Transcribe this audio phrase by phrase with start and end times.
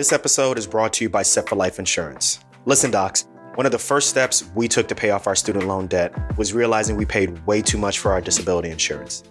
[0.00, 2.40] This episode is brought to you by Set for Life Insurance.
[2.64, 5.88] Listen, docs, one of the first steps we took to pay off our student loan
[5.88, 9.24] debt was realizing we paid way too much for our disability insurance.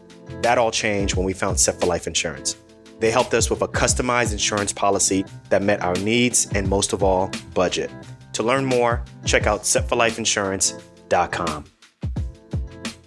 [0.43, 2.55] That all changed when we found Set for Life Insurance.
[2.99, 7.01] They helped us with a customized insurance policy that met our needs and, most of
[7.01, 7.89] all, budget.
[8.33, 11.65] To learn more, check out setforlifeinsurance.com.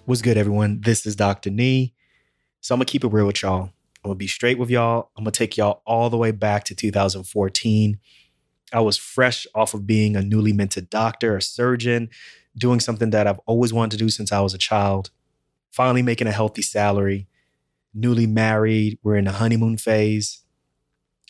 [0.07, 0.81] What's good, everyone?
[0.81, 1.51] This is Dr.
[1.51, 1.93] Nii.
[2.61, 3.71] So I'm gonna keep it real with y'all.
[4.05, 5.11] I'm gonna be straight with y'all.
[5.17, 7.99] I'm gonna take y'all all the way back to 2014.
[8.73, 12.09] I was fresh off of being a newly minted doctor, a surgeon,
[12.57, 15.11] doing something that I've always wanted to do since I was a child.
[15.71, 17.29] Finally making a healthy salary,
[17.95, 20.41] newly married, we're in the honeymoon phase.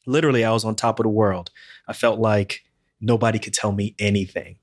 [0.07, 1.51] Literally, I was on top of the world.
[1.87, 2.63] I felt like
[3.01, 4.57] nobody could tell me anything.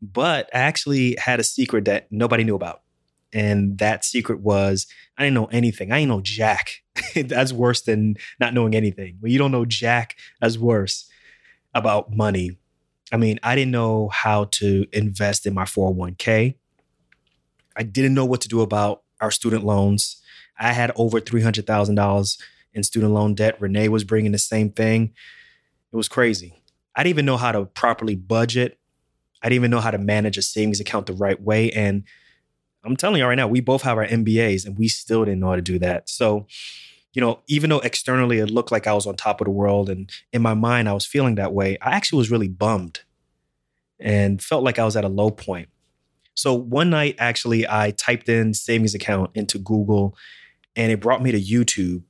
[0.00, 2.82] But I actually had a secret that nobody knew about.
[3.32, 4.86] And that secret was
[5.18, 5.90] I didn't know anything.
[5.90, 6.82] I didn't know Jack.
[7.26, 9.16] that's worse than not knowing anything.
[9.20, 11.08] When you don't know Jack, that's worse
[11.74, 12.58] about money.
[13.12, 16.56] I mean, I didn't know how to invest in my 401k.
[17.76, 20.20] I didn't know what to do about our student loans.
[20.58, 22.38] I had over $300,000
[22.72, 23.60] in student loan debt.
[23.60, 25.12] Renee was bringing the same thing.
[25.92, 26.62] It was crazy.
[26.94, 28.78] I didn't even know how to properly budget.
[29.42, 31.70] I didn't even know how to manage a savings account the right way.
[31.70, 32.04] And
[32.84, 35.50] I'm telling you right now, we both have our MBAs and we still didn't know
[35.50, 36.08] how to do that.
[36.08, 36.46] So,
[37.16, 39.88] you know, even though externally it looked like I was on top of the world
[39.88, 43.00] and in my mind I was feeling that way, I actually was really bummed
[43.98, 45.70] and felt like I was at a low point.
[46.34, 50.14] So one night, actually, I typed in savings account into Google
[50.76, 52.02] and it brought me to YouTube.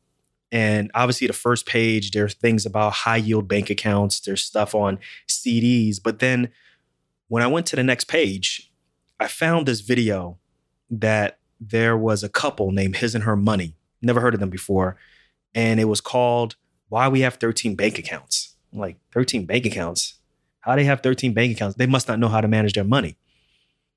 [0.50, 4.74] And obviously, the first page, there are things about high yield bank accounts, there's stuff
[4.74, 4.98] on
[5.28, 5.98] CDs.
[6.02, 6.50] But then
[7.28, 8.72] when I went to the next page,
[9.20, 10.38] I found this video
[10.90, 13.76] that there was a couple named His and Her Money.
[14.06, 14.96] Never heard of them before.
[15.54, 16.56] And it was called
[16.88, 18.54] Why We Have 13 Bank Accounts.
[18.72, 20.18] I'm like, 13 bank accounts?
[20.60, 21.76] How they have 13 bank accounts?
[21.76, 23.16] They must not know how to manage their money.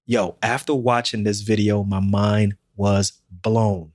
[0.05, 3.91] Yo, after watching this video, my mind was blown.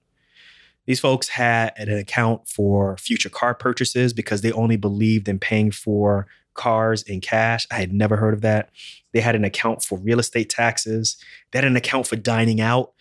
[0.86, 5.70] These folks had an account for future car purchases because they only believed in paying
[5.70, 7.66] for cars in cash.
[7.70, 8.70] I had never heard of that.
[9.12, 11.16] They had an account for real estate taxes.
[11.50, 12.92] They had an account for dining out.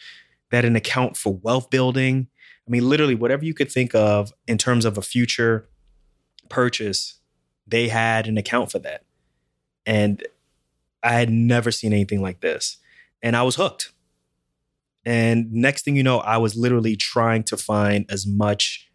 [0.50, 2.28] They had an account for wealth building.
[2.68, 5.68] I mean, literally, whatever you could think of in terms of a future
[6.50, 7.20] purchase,
[7.68, 9.04] they had an account for that.
[9.86, 10.26] And
[11.02, 12.78] I had never seen anything like this.
[13.22, 13.92] And I was hooked.
[15.06, 18.90] And next thing you know, I was literally trying to find as much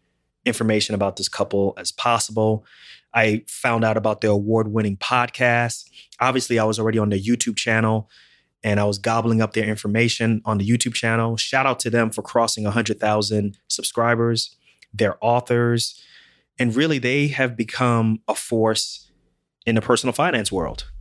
[0.45, 2.65] information about this couple as possible.
[3.13, 5.87] I found out about their award winning podcast.
[6.19, 8.09] Obviously, I was already on their YouTube channel
[8.63, 11.37] and I was gobbling up their information on the YouTube channel.
[11.37, 14.55] Shout out to them for crossing 100,000 subscribers.
[14.93, 16.01] They're authors.
[16.57, 19.09] And really, they have become a force
[19.65, 20.91] in the personal finance world.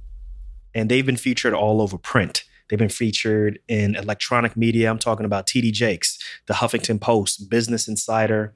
[0.74, 2.44] And they've been featured all over print.
[2.68, 4.90] They've been featured in electronic media.
[4.90, 8.54] I'm talking about TD Jakes, the Huffington Post, Business Insider,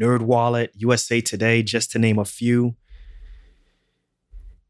[0.00, 2.74] NerdWallet, USA Today, just to name a few.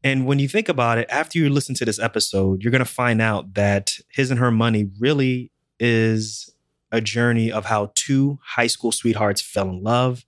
[0.03, 2.85] And when you think about it, after you listen to this episode, you're going to
[2.85, 6.53] find out that His and Her Money really is
[6.91, 10.25] a journey of how two high school sweethearts fell in love,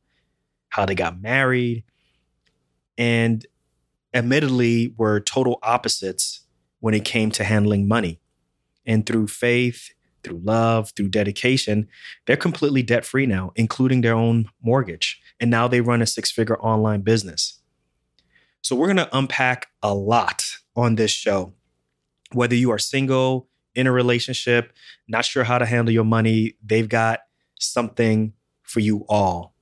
[0.69, 1.83] how they got married,
[2.97, 3.45] and
[4.13, 6.41] admittedly were total opposites
[6.79, 8.19] when it came to handling money.
[8.85, 9.93] And through faith,
[10.23, 11.87] through love, through dedication,
[12.25, 15.21] they're completely debt free now, including their own mortgage.
[15.39, 17.60] And now they run a six figure online business.
[18.61, 20.45] So we're going to unpack a lot
[20.75, 21.53] on this show.
[22.31, 24.73] Whether you are single, in a relationship,
[25.07, 27.21] not sure how to handle your money, they've got
[27.59, 28.33] something
[28.63, 29.55] for you all.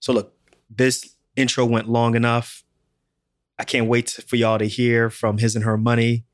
[0.00, 0.34] So, look,
[0.68, 2.64] this intro went long enough.
[3.58, 6.24] I can't wait for y'all to hear from His and Her Money.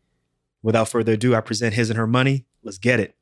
[0.62, 2.46] Without further ado, I present His and Her Money.
[2.62, 3.14] Let's get it.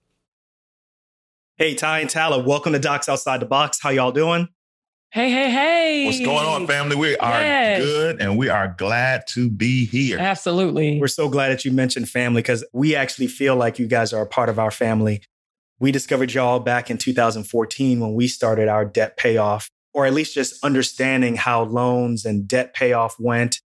[1.56, 3.80] Hey, Tai and Talaat, welcome to Docs Outside the Box.
[3.80, 4.48] How y'all doing?
[5.10, 6.06] Hey, hey, hey.
[6.06, 6.96] What's going on, family?
[6.96, 7.82] We are yes.
[7.82, 10.18] good and we are glad to be here.
[10.18, 11.00] Absolutely.
[11.00, 14.22] We're so glad that you mentioned family because we actually feel like you guys are
[14.22, 15.22] a part of our family.
[15.78, 20.34] We discovered y'all back in 2014 when we started our debt payoff, or at least
[20.34, 23.60] just understanding how loans and debt payoff went.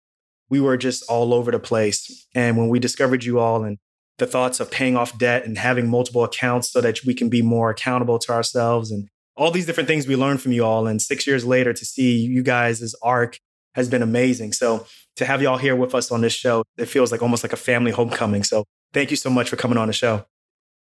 [0.50, 2.27] We were just all over the place.
[2.33, 3.77] And when we discovered you all and
[4.17, 7.41] the thoughts of paying off debt and having multiple accounts so that we can be
[7.41, 10.87] more accountable to ourselves and all these different things we learned from you all.
[10.87, 13.39] And six years later, to see you guys' arc
[13.75, 14.53] has been amazing.
[14.53, 14.85] So
[15.15, 17.57] to have y'all here with us on this show, it feels like almost like a
[17.57, 18.43] family homecoming.
[18.43, 20.25] So thank you so much for coming on the show.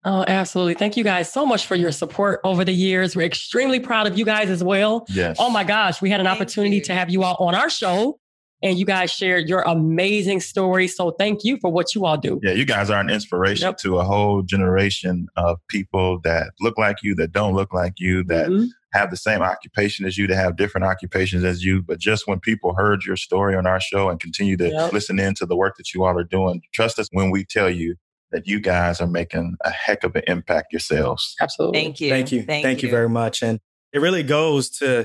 [0.05, 0.73] Oh, absolutely.
[0.73, 3.15] Thank you guys so much for your support over the years.
[3.15, 5.05] We're extremely proud of you guys as well.
[5.07, 5.37] Yes.
[5.39, 8.19] Oh my gosh, we had an opportunity to have you all on our show
[8.63, 10.87] and you guys shared your amazing story.
[10.87, 12.39] So thank you for what you all do.
[12.41, 13.77] Yeah, you guys are an inspiration yep.
[13.79, 18.23] to a whole generation of people that look like you, that don't look like you,
[18.23, 18.67] that mm-hmm.
[18.93, 21.81] have the same occupation as you, that have different occupations as you.
[21.81, 24.93] But just when people heard your story on our show and continue to yep.
[24.93, 27.69] listen in to the work that you all are doing, trust us when we tell
[27.69, 27.95] you
[28.31, 31.35] that you guys are making a heck of an impact yourselves.
[31.41, 31.79] Absolutely.
[31.79, 32.09] Thank you.
[32.09, 32.43] Thank you.
[32.43, 32.87] Thank, Thank you.
[32.87, 33.43] you very much.
[33.43, 33.59] And
[33.91, 35.01] it really goes to,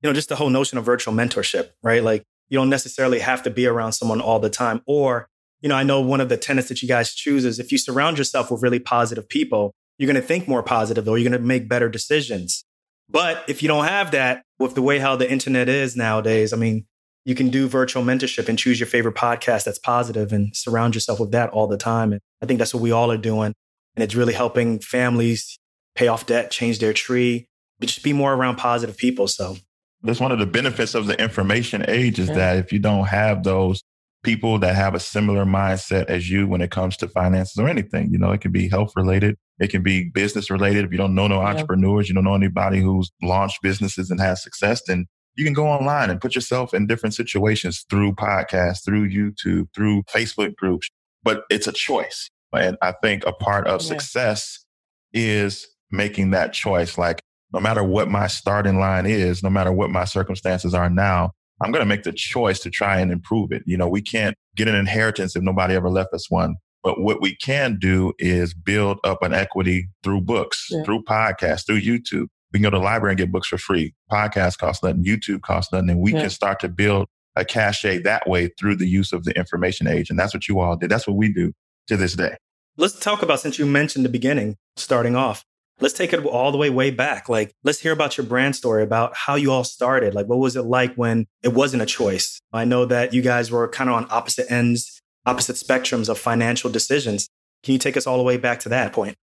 [0.00, 2.02] you know, just the whole notion of virtual mentorship, right?
[2.02, 4.82] Like you don't necessarily have to be around someone all the time.
[4.86, 5.28] Or,
[5.60, 7.78] you know, I know one of the tenets that you guys choose is if you
[7.78, 11.40] surround yourself with really positive people, you're going to think more positive or you're going
[11.40, 12.64] to make better decisions.
[13.08, 16.56] But if you don't have that with the way how the internet is nowadays, I
[16.56, 16.86] mean,
[17.24, 21.20] you can do virtual mentorship and choose your favorite podcast that's positive and surround yourself
[21.20, 22.12] with that all the time.
[22.12, 23.54] And I think that's what we all are doing.
[23.96, 25.58] And it's really helping families
[25.94, 27.46] pay off debt, change their tree,
[27.78, 29.28] but just be more around positive people.
[29.28, 29.56] So
[30.04, 32.34] that's one of the benefits of the information age is yeah.
[32.34, 33.82] that if you don't have those
[34.22, 38.10] people that have a similar mindset as you when it comes to finances or anything,
[38.10, 39.36] you know, it can be health related.
[39.58, 40.84] It can be business related.
[40.84, 44.42] If you don't know no entrepreneurs, you don't know anybody who's launched businesses and has
[44.42, 45.06] success, then
[45.36, 50.02] you can go online and put yourself in different situations through podcasts, through YouTube, through
[50.04, 50.88] Facebook groups.
[51.22, 52.30] But it's a choice.
[52.52, 53.88] And I think a part of yeah.
[53.88, 54.64] success
[55.12, 56.98] is making that choice.
[56.98, 57.20] Like
[57.54, 61.30] no matter what my starting line is, no matter what my circumstances are now,
[61.62, 63.62] I'm going to make the choice to try and improve it.
[63.64, 66.56] You know, we can't get an inheritance if nobody ever left us one.
[66.82, 70.82] But what we can do is build up an equity through books, yeah.
[70.82, 72.26] through podcasts, through YouTube.
[72.52, 73.94] We can go to the library and get books for free.
[74.10, 76.22] Podcasts cost nothing, YouTube costs nothing, and we yeah.
[76.22, 77.06] can start to build
[77.36, 80.10] a cachet that way through the use of the information age.
[80.10, 80.90] And that's what you all did.
[80.90, 81.52] That's what we do
[81.86, 82.36] to this day.
[82.76, 85.44] Let's talk about since you mentioned the beginning, starting off.
[85.80, 87.28] Let's take it all the way way back.
[87.28, 90.14] Like, let's hear about your brand story, about how you all started.
[90.14, 92.40] Like, what was it like when it wasn't a choice?
[92.52, 96.70] I know that you guys were kind of on opposite ends, opposite spectrums of financial
[96.70, 97.28] decisions.
[97.64, 99.16] Can you take us all the way back to that point?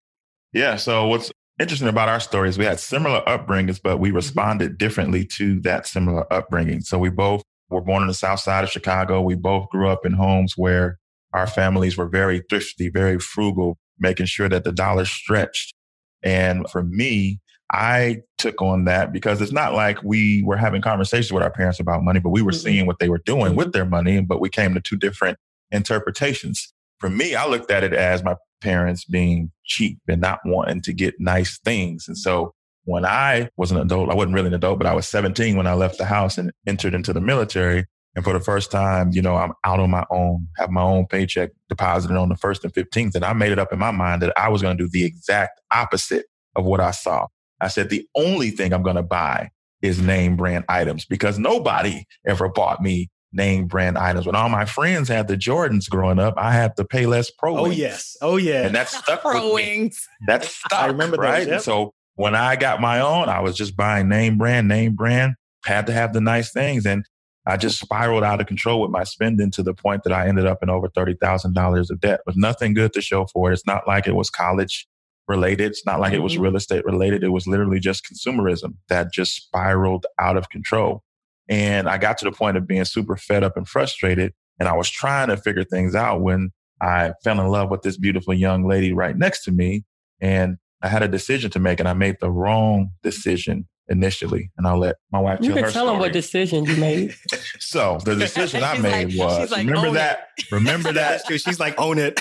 [0.51, 0.75] Yeah.
[0.75, 4.18] So, what's interesting about our story is we had similar upbringings, but we mm-hmm.
[4.18, 6.81] responded differently to that similar upbringing.
[6.81, 9.21] So, we both were born on the south side of Chicago.
[9.21, 10.97] We both grew up in homes where
[11.33, 15.74] our families were very thrifty, very frugal, making sure that the dollar stretched
[16.23, 17.39] and for me,
[17.71, 21.79] I took on that because it's not like we were having conversations with our parents
[21.79, 22.59] about money, but we were mm-hmm.
[22.59, 25.38] seeing what they were doing with their money, but we came to two different
[25.71, 26.73] interpretations.
[27.00, 30.94] For me, I looked at it as my parents being cheap and not wanting to
[30.94, 32.07] get nice things.
[32.07, 32.53] And so
[32.83, 35.68] when I was an adult, I wasn't really an adult, but I was 17 when
[35.68, 37.85] I left the house and entered into the military.
[38.15, 41.07] And for the first time, you know, I'm out on my own, have my own
[41.07, 43.15] paycheck deposited on the first and 15th.
[43.15, 45.05] And I made it up in my mind that I was going to do the
[45.05, 46.25] exact opposite
[46.55, 47.27] of what I saw.
[47.61, 49.49] I said, the only thing I'm going to buy
[49.81, 54.25] is name brand items because nobody ever bought me name brand items.
[54.25, 57.57] When all my friends had the Jordans growing up, I had to pay less pro.
[57.57, 58.17] Oh, yes.
[58.21, 58.65] Oh, yeah.
[58.65, 60.05] And that stuck pro wings.
[60.27, 60.73] That stuck.
[60.73, 61.39] I remember right?
[61.39, 61.61] Those, yep.
[61.61, 65.35] So when I got my own, I was just buying name brand, name brand,
[65.65, 66.85] had to have the nice things.
[66.85, 67.05] And
[67.47, 70.45] I just spiraled out of control with my spending to the point that I ended
[70.45, 73.53] up in over $30,000 of debt with nothing good to show for it.
[73.53, 74.88] It's not like it was college
[75.27, 75.71] related.
[75.71, 76.43] It's not like it was mm-hmm.
[76.43, 77.23] real estate related.
[77.23, 81.03] It was literally just consumerism that just spiraled out of control.
[81.49, 84.33] And I got to the point of being super fed up and frustrated.
[84.59, 86.51] And I was trying to figure things out when
[86.81, 89.83] I fell in love with this beautiful young lady right next to me.
[90.19, 94.66] And I had a decision to make, and I made the wrong decision initially, and
[94.66, 95.94] I'll let my wife you tell can her tell story.
[95.94, 97.16] them what decision you made.
[97.60, 100.30] so the decision I made like, was like, remember that.
[100.52, 101.21] Remember that.
[101.28, 102.19] She's like, own it.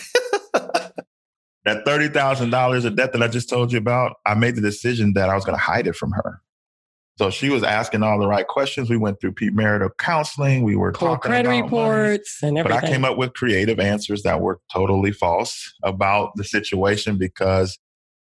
[1.65, 4.17] that thirty thousand dollars of debt that I just told you about.
[4.27, 6.43] I made the decision that I was going to hide it from her.
[7.21, 8.89] So she was asking all the right questions.
[8.89, 10.63] We went through premarital counseling.
[10.63, 12.49] We were talking credit reports money.
[12.49, 12.81] and everything.
[12.81, 17.79] But I came up with creative answers that were totally false about the situation because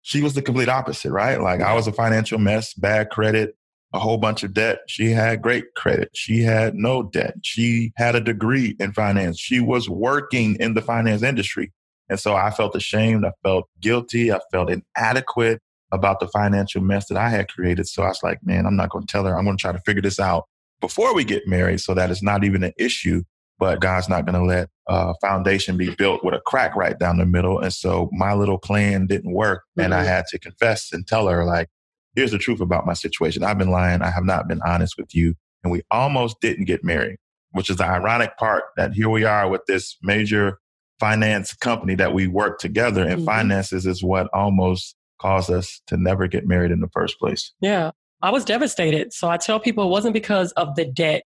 [0.05, 1.41] she was the complete opposite, right?
[1.41, 3.57] Like I was a financial mess, bad credit,
[3.91, 4.81] a whole bunch of debt.
[4.87, 6.11] She had great credit.
[6.13, 7.33] She had no debt.
[7.41, 9.39] She had a degree in finance.
[9.39, 11.73] She was working in the finance industry.
[12.07, 13.25] And so I felt ashamed.
[13.25, 14.31] I felt guilty.
[14.31, 15.59] I felt inadequate
[15.91, 17.87] about the financial mess that I had created.
[17.87, 19.35] So I was like, man, I'm not going to tell her.
[19.35, 20.43] I'm going to try to figure this out
[20.81, 23.23] before we get married so that it's not even an issue
[23.59, 27.17] but God's not going to let a foundation be built with a crack right down
[27.17, 27.59] the middle.
[27.59, 29.63] And so my little plan didn't work.
[29.71, 29.85] Mm-hmm.
[29.85, 30.07] And I mm-hmm.
[30.07, 31.69] had to confess and tell her, like,
[32.15, 33.43] here's the truth about my situation.
[33.43, 34.01] I've been lying.
[34.01, 35.35] I have not been honest with you.
[35.63, 37.17] And we almost didn't get married,
[37.51, 40.59] which is the ironic part that here we are with this major
[40.99, 43.25] finance company that we work together and mm-hmm.
[43.25, 47.51] finances is what almost caused us to never get married in the first place.
[47.59, 47.91] Yeah.
[48.21, 49.13] I was devastated.
[49.13, 51.23] So I tell people it wasn't because of the debt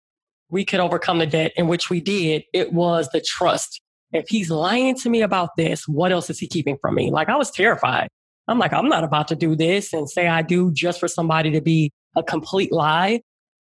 [0.54, 2.44] we could overcome the debt, in which we did.
[2.54, 3.82] It was the trust.
[4.12, 7.10] If he's lying to me about this, what else is he keeping from me?
[7.10, 8.08] Like I was terrified.
[8.48, 11.50] I'm like, I'm not about to do this and say I do just for somebody
[11.52, 13.22] to be a complete lie.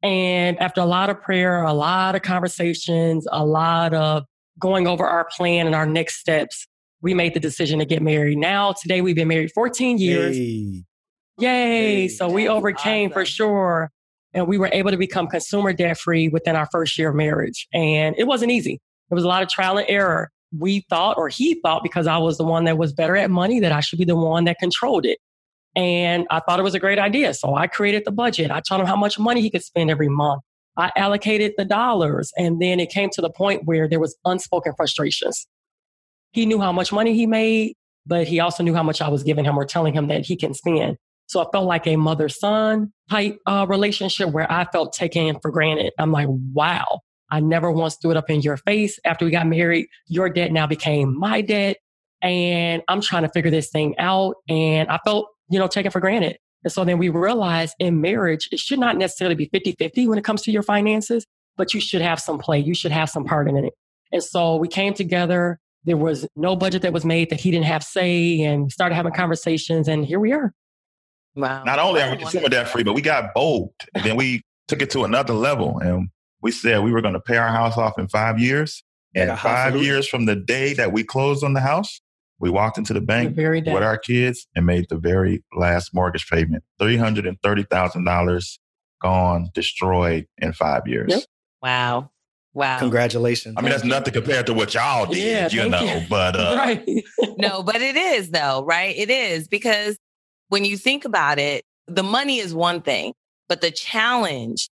[0.03, 4.25] And after a lot of prayer, a lot of conversations, a lot of
[4.59, 6.67] going over our plan and our next steps,
[7.01, 8.37] we made the decision to get married.
[8.37, 10.37] Now, today, we've been married 14 years.
[10.37, 10.85] Hey.
[11.39, 11.47] Yay.
[11.49, 12.09] Hey.
[12.09, 13.15] So we overcame awesome.
[13.15, 13.91] for sure.
[14.35, 17.69] And we were able to become consumer debt free within our first year of marriage.
[17.73, 18.81] And it wasn't easy.
[19.11, 20.31] It was a lot of trial and error.
[20.57, 23.61] We thought, or he thought, because I was the one that was better at money,
[23.61, 25.19] that I should be the one that controlled it.
[25.77, 27.35] And I thought it was a great idea.
[27.35, 28.51] So I created the budget.
[28.51, 30.43] I told him how much money he could spend every month.
[30.77, 32.33] I allocated the dollars.
[32.37, 35.47] And then it came to the point where there was unspoken frustrations.
[36.33, 37.75] He knew how much money he made,
[38.07, 40.37] but he also knew how much I was giving him or telling him that he
[40.37, 40.97] can spend.
[41.27, 45.51] So I felt like a mother son type uh, relationship where I felt taken for
[45.51, 45.93] granted.
[45.99, 47.01] I'm like, wow,
[47.31, 48.99] I never once threw it up in your face.
[49.05, 51.79] After we got married, your debt now became my debt.
[52.23, 54.37] And I'm trying to figure this thing out.
[54.49, 56.39] And I felt you know, taken for granted.
[56.63, 60.19] And so then we realized in marriage, it should not necessarily be 50 50 when
[60.19, 61.27] it comes to your finances,
[61.57, 62.59] but you should have some play.
[62.59, 63.73] You should have some part in it.
[64.13, 65.59] And so we came together.
[65.85, 69.13] There was no budget that was made that he didn't have say and started having
[69.13, 69.89] conversations.
[69.89, 70.53] And here we are.
[71.37, 71.65] Wow.
[71.65, 73.73] Not only are we consumer debt free, but we got bold.
[73.95, 75.79] And then we took it to another level.
[75.79, 76.09] And
[76.43, 78.83] we said we were going to pay our house off in five years.
[79.17, 82.01] And yeah, five years from the day that we closed on the house,
[82.41, 86.29] we walked into the bank the with our kids and made the very last mortgage
[86.29, 86.65] payment.
[86.81, 88.59] $330,000
[89.01, 91.13] gone, destroyed in five years.
[91.13, 91.23] Yep.
[91.63, 92.11] Wow.
[92.53, 92.79] Wow.
[92.79, 93.55] Congratulations.
[93.57, 96.07] I mean, that's nothing compared to what y'all did, yeah, you know, you.
[96.09, 97.05] but uh right.
[97.37, 98.97] no, but it is though, right?
[98.97, 99.99] It is because
[100.55, 103.13] when you think about it, the money is one thing,
[103.49, 104.71] but the challenge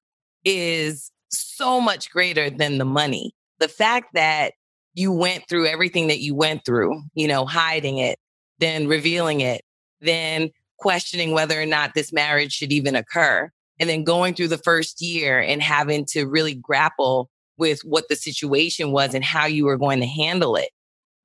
[0.43, 3.35] is so much greater than the money.
[3.59, 4.55] The fact that
[4.95, 8.19] you went through everything that you went through, you know, hiding it,
[8.59, 9.61] then revealing it,
[10.01, 14.57] then questioning whether or not this marriage should even occur, and then going through the
[14.57, 17.29] first year and having to really grapple
[17.59, 20.71] with what the situation was and how you were going to handle it.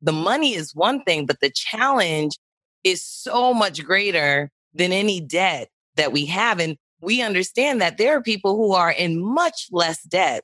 [0.01, 2.35] The money is one thing, but the challenge
[2.83, 6.59] is so much greater than any debt that we have.
[6.59, 10.43] And we understand that there are people who are in much less debt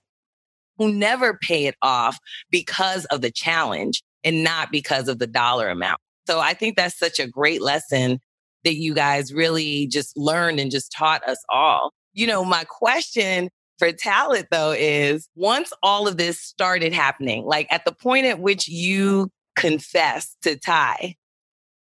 [0.77, 2.17] who never pay it off
[2.51, 6.00] because of the challenge and not because of the dollar amount.
[6.27, 8.20] So I think that's such a great lesson
[8.63, 11.91] that you guys really just learned and just taught us all.
[12.13, 17.67] You know, my question for Talaat though is once all of this started happening, like
[17.72, 21.15] at the point at which you confessed to Tai,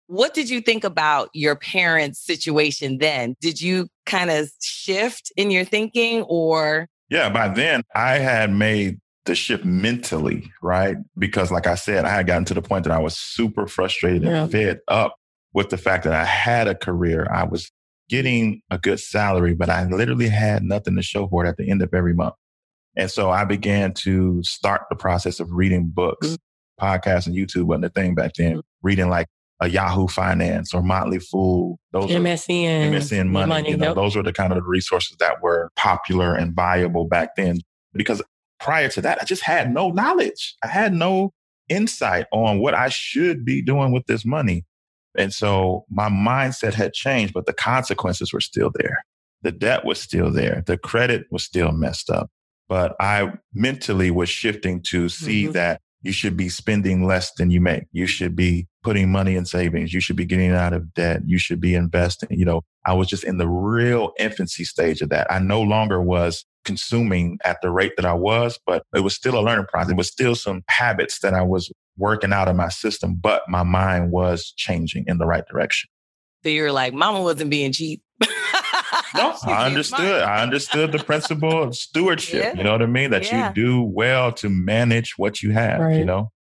[0.07, 3.35] what did you think about your parents' situation then?
[3.41, 8.99] Did you kind of shift in your thinking or yeah, by then I had made
[9.25, 10.97] the shift mentally, right?
[11.17, 14.23] Because, like I said, I had gotten to the point that I was super frustrated
[14.23, 14.43] yeah.
[14.43, 15.15] and fed up
[15.53, 17.27] with the fact that I had a career.
[17.31, 17.71] I was
[18.09, 21.69] getting a good salary, but I literally had nothing to show for it at the
[21.69, 22.35] end of every month.
[22.95, 26.85] And so I began to start the process of reading books, mm-hmm.
[26.85, 28.53] podcasts, and YouTube wasn't a thing back then.
[28.53, 28.59] Mm-hmm.
[28.81, 29.27] Reading like
[29.63, 31.79] a Yahoo Finance or Motley Fool.
[31.91, 33.49] Those MSN, MSN Money.
[33.49, 33.95] money you know, yep.
[33.95, 37.61] those were the kind of resources that were popular and viable back then.
[37.93, 38.21] Because
[38.59, 40.55] prior to that, I just had no knowledge.
[40.63, 41.31] I had no
[41.69, 44.65] insight on what I should be doing with this money.
[45.17, 49.05] And so my mindset had changed, but the consequences were still there.
[49.43, 50.63] The debt was still there.
[50.65, 52.29] The credit was still messed up.
[52.67, 55.53] But I mentally was shifting to see mm-hmm.
[55.53, 57.83] that you should be spending less than you make.
[57.93, 59.93] You should be putting money in savings.
[59.93, 61.21] You should be getting out of debt.
[61.25, 62.29] You should be investing.
[62.31, 65.31] You know, I was just in the real infancy stage of that.
[65.31, 69.37] I no longer was consuming at the rate that I was, but it was still
[69.37, 69.91] a learning process.
[69.91, 73.63] It was still some habits that I was working out of my system, but my
[73.63, 75.89] mind was changing in the right direction.
[76.43, 78.01] So you're like, mama wasn't being cheap.
[78.21, 78.27] no,
[79.45, 80.21] I understood.
[80.21, 82.43] I understood the principle of stewardship.
[82.43, 82.57] Yeah.
[82.57, 83.11] You know what I mean?
[83.11, 83.47] That yeah.
[83.47, 85.97] you do well to manage what you have, right.
[85.97, 86.31] you know?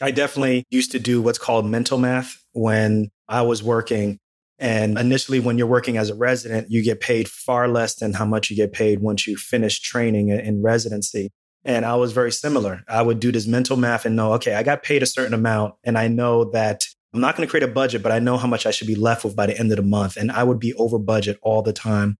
[0.00, 4.18] I definitely used to do what's called mental math when I was working.
[4.58, 8.24] And initially, when you're working as a resident, you get paid far less than how
[8.24, 11.30] much you get paid once you finish training in residency.
[11.64, 12.82] And I was very similar.
[12.88, 15.74] I would do this mental math and know, okay, I got paid a certain amount.
[15.84, 18.48] And I know that I'm not going to create a budget, but I know how
[18.48, 20.16] much I should be left with by the end of the month.
[20.16, 22.16] And I would be over budget all the time.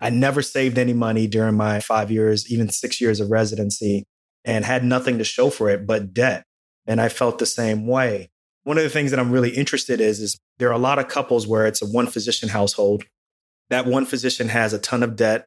[0.00, 4.04] I never saved any money during my five years, even six years of residency,
[4.44, 6.44] and had nothing to show for it but debt.
[6.86, 8.30] And I felt the same way.
[8.64, 11.08] One of the things that I'm really interested is, is there are a lot of
[11.08, 13.04] couples where it's a one physician household.
[13.70, 15.46] That one physician has a ton of debt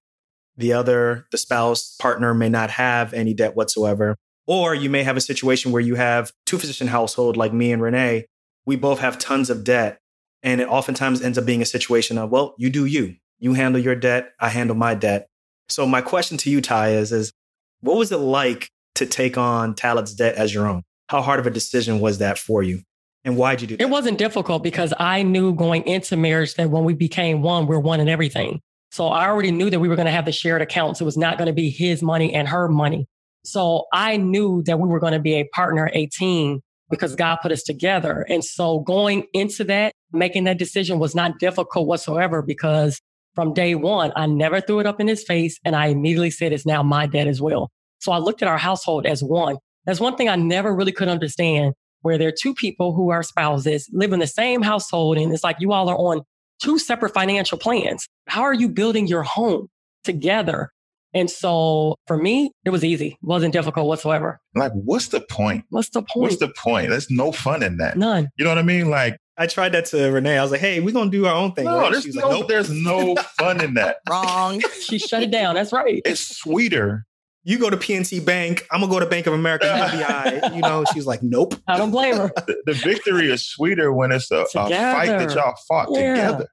[0.57, 4.15] the other, the spouse, partner may not have any debt whatsoever.
[4.47, 7.81] Or you may have a situation where you have two physician household like me and
[7.81, 8.25] Renee.
[8.65, 9.99] We both have tons of debt.
[10.43, 13.15] And it oftentimes ends up being a situation of, well, you do you.
[13.39, 15.27] You handle your debt, I handle my debt.
[15.67, 17.33] So my question to you, Tai, is, is
[17.81, 20.83] what was it like to take on Talaat's debt as your own?
[21.07, 22.81] How hard of a decision was that for you?
[23.23, 23.83] And why'd you do that?
[23.83, 27.79] It wasn't difficult because I knew going into marriage that when we became one, we're
[27.79, 28.61] one in everything.
[28.91, 31.01] So I already knew that we were going to have the shared accounts.
[31.01, 33.07] It was not going to be his money and her money.
[33.43, 37.37] So I knew that we were going to be a partner, a team, because God
[37.41, 38.25] put us together.
[38.29, 43.01] And so going into that, making that decision was not difficult whatsoever because
[43.33, 45.59] from day one, I never threw it up in his face.
[45.65, 47.69] And I immediately said, it's now my debt as well.
[47.99, 49.57] So I looked at our household as one.
[49.85, 53.23] That's one thing I never really could understand where there are two people who are
[53.23, 55.17] spouses live in the same household.
[55.17, 56.21] And it's like you all are on
[56.61, 58.07] two separate financial plans.
[58.27, 59.67] How are you building your home
[60.03, 60.71] together?
[61.15, 63.07] And so for me, it was easy.
[63.07, 64.39] It wasn't difficult whatsoever.
[64.53, 65.63] Like, what's the point?
[65.69, 66.23] What's the point?
[66.23, 66.89] What's the point?
[66.89, 67.97] There's no fun in that.
[67.97, 68.29] None.
[68.37, 68.89] You know what I mean?
[68.89, 70.37] Like, I tried that to Renee.
[70.37, 71.65] I was like, hey, we're going to do our own thing.
[71.65, 71.91] no, right?
[71.91, 72.47] there's She was no, like, nope.
[72.49, 73.97] there's no fun in that.
[74.09, 74.61] Wrong.
[74.81, 75.55] She shut it down.
[75.55, 76.01] That's right.
[76.05, 77.05] It's sweeter.
[77.47, 78.65] You go to PNC Bank.
[78.71, 80.55] I'm going to go to Bank of America, UBI.
[80.55, 81.53] you know, she's like, nope.
[81.67, 82.31] I don't blame her.
[82.47, 86.15] The, the victory is sweeter when it's a, a fight that y'all fought Yeah.
[86.15, 86.47] together.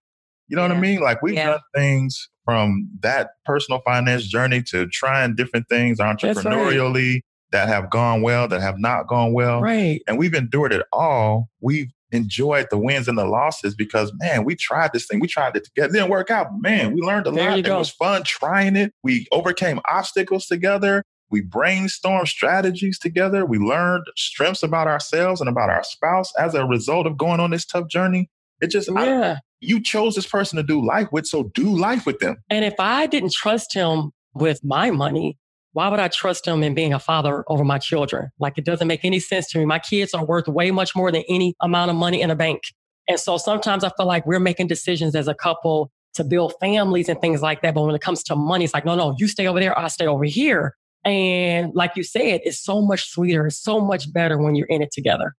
[0.49, 1.01] You know what I mean?
[1.01, 1.53] Like we've Yeah.
[1.53, 6.15] done things from that personal finance journey to trying different things right.
[6.15, 7.23] entrepreneurially
[7.53, 9.61] that have gone well, that have not gone well.
[9.63, 10.03] Right.
[10.07, 11.49] And we've endured it all.
[11.61, 15.19] We've enjoyed the wins and the losses because man, we tried this thing.
[15.21, 15.88] We tried it together.
[15.88, 16.49] It didn't work out.
[16.61, 17.59] Man, we learned a There lot.
[17.59, 18.92] It was fun trying it.
[19.02, 21.02] We overcame obstacles together.
[21.31, 23.47] We brainstormed strategies together.
[23.47, 27.50] We learned strengths about ourselves and about our spouse as a result of going on
[27.50, 28.28] this tough journey.
[28.61, 29.38] It just, I- Yeah.
[29.61, 32.37] you chose this person to do life with, so do life with them.
[32.50, 35.38] And if I didn't trust him with my money,
[35.73, 38.31] why would I trust him in being a father over my children?
[38.38, 39.64] Like it doesn't make any sense to me.
[39.64, 42.62] My kids are worth way much more than any amount of money in a bank.
[43.09, 47.09] And so sometimes I feel like we're making decisions as a couple to build families
[47.09, 47.75] and things like that.
[47.75, 49.88] But when it comes to money, it's like, no, no, you stay over there, I
[49.88, 50.77] stay over here.
[51.05, 54.83] And like you said, it's so much sweeter, it's so much better when you're in
[54.83, 55.35] it together.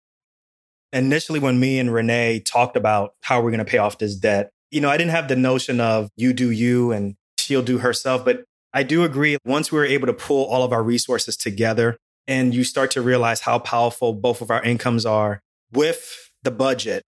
[0.92, 4.50] initially when me and Renee talked about how we're going to pay off this debt,
[4.70, 8.24] you know, I didn't have the notion of you do you and she'll do herself,
[8.24, 8.44] but
[8.76, 12.52] I do agree once we were able to pull all of our resources together and
[12.52, 15.40] you start to realize how powerful both of our incomes are
[15.72, 17.04] with the budget.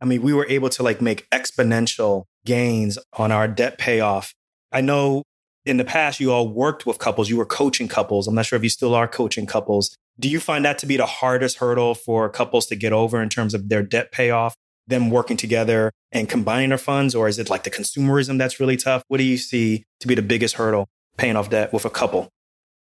[0.00, 4.32] I mean, we were able to like make exponential gains on our debt payoff.
[4.70, 5.24] I know
[5.66, 8.28] in the past you all worked with couples, you were coaching couples.
[8.28, 9.96] I'm not sure if you still are coaching couples.
[10.20, 13.28] Do you find that to be the hardest hurdle for couples to get over in
[13.28, 14.54] terms of their debt payoff,
[14.86, 17.16] them working together and combining their funds?
[17.16, 19.02] Or is it like the consumerism that's really tough?
[19.08, 20.86] What do you see to be the biggest hurdle
[21.20, 22.30] paying off debt with a couple?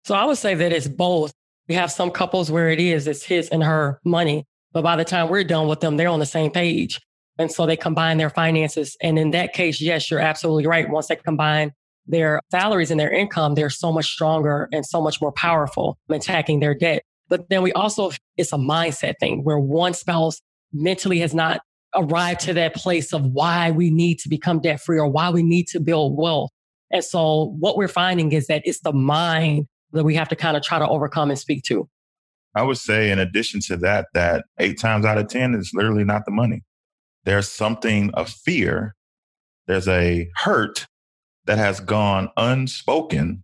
[0.05, 1.33] So I would say that it's both.
[1.67, 4.45] We have some couples where it is, it's his and her money.
[4.71, 6.99] But by the time we're done with them, they're on the same page.
[7.39, 8.95] And so they combine their finances.
[9.01, 10.89] And in that case, yes, you're absolutely right.
[10.89, 11.71] Once they combine
[12.05, 16.15] their salaries and their income, they're so much stronger and so much more powerful in
[16.15, 17.03] attacking their debt.
[17.29, 21.61] But then we also, it's a mindset thing where one spouse mentally has not
[21.95, 25.41] arrived to that place of why we need to become debt free or why we
[25.41, 26.51] need to build wealth.
[26.91, 30.57] And so what we're finding is that it's the mind that we have to kind
[30.57, 31.87] of try to overcome and speak to.
[32.55, 36.03] I would say, in addition to that, that eight times out of 10 is literally
[36.03, 36.63] not the money.
[37.25, 38.95] There's something of fear,
[39.67, 40.87] there's a hurt
[41.45, 43.43] that has gone unspoken,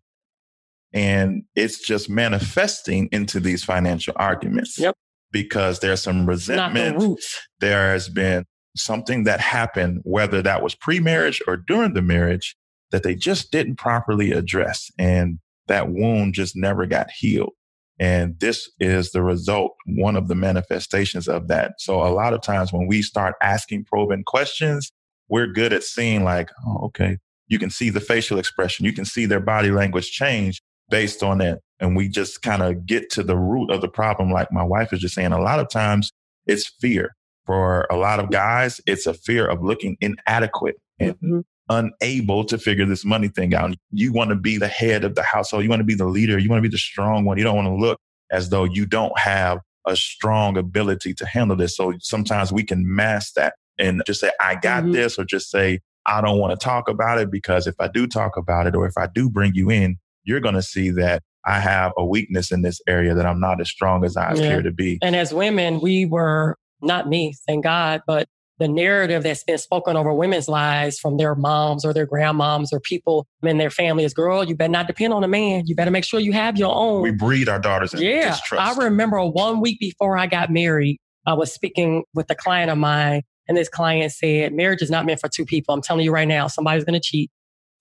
[0.91, 4.79] and it's just manifesting into these financial arguments.
[4.79, 4.95] Yep.
[5.31, 7.19] Because there's some Not the resentment,
[7.60, 12.55] there has been something that happened, whether that was pre marriage or during the marriage,
[12.91, 14.89] that they just didn't properly address.
[14.98, 17.54] And that wound just never got healed.
[18.00, 21.76] And this is the result, one of the manifestations of that.
[21.80, 24.91] So a lot of times when we start asking probing questions,
[25.30, 27.17] we're good at seeing like, oh, okay,
[27.48, 28.86] you can see the facial expression.
[28.86, 31.60] You can see their body language change based on that.
[31.80, 34.32] And we just kind of get to the root of the problem.
[34.32, 36.12] Like my wife is just saying, a lot of times
[36.45, 37.15] it's fear.
[37.45, 41.43] For a lot of guys, it's a fear of looking inadequate and Mhm.
[41.69, 43.75] Unable to figure this money thing out.
[43.91, 45.63] You want to be the head of the household.
[45.63, 46.38] You want to be the leader.
[46.38, 47.38] You want to be the strong one.
[47.38, 47.99] You don't want to look
[48.32, 51.75] as though you don't have a strong ability to handle this.
[51.75, 54.93] So sometimes we can mask that and just say, I got Mhm.
[54.93, 58.08] this, or just say, I don't want to talk about it because if I do
[58.08, 61.21] talk about it or if I do bring you in, you're going to see that
[61.45, 64.41] I have a weakness in this area that I'm not as strong as I Yeah.
[64.41, 64.97] appear to be.
[65.04, 68.28] And as women, we were not me, thank God, but
[68.59, 72.79] the narrative that's been spoken over women's lives from their moms or their grandmoms or
[72.79, 75.63] people in their family is girl, you better not depend on a man.
[75.65, 77.01] You better make sure you have your own.
[77.01, 78.29] We breed our daughters in yeah.
[78.29, 78.79] distrust.
[78.79, 82.77] I remember one week before I got married, I was speaking with a client of
[82.77, 85.73] mine, and this client said, Marriage is not meant for two people.
[85.73, 87.29] I'm telling you right now, somebody's going to cheat.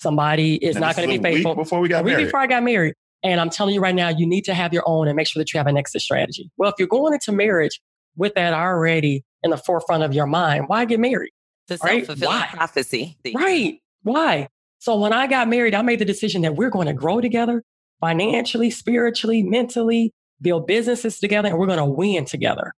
[0.01, 1.55] Somebody is And not going to be a faithful.
[1.55, 2.25] before we A got week married.
[2.25, 2.95] before I got married.
[3.23, 5.41] And I'm telling you right now, you need to have your own and make sure
[5.41, 6.51] that you have an exit strategy.
[6.59, 7.81] Well, if you're going into marriage
[8.17, 11.31] with that already in the forefront of your mind, why get married?
[11.69, 12.05] The Right?
[12.05, 12.49] self-fulfilling Why?
[12.53, 13.17] prophecy.
[13.35, 13.79] Right.
[14.03, 14.49] Why?
[14.81, 17.63] So when I got married, I made the decision that we're going to grow together
[18.01, 22.73] financially, spiritually, mentally, build businesses together, and we're going to win together.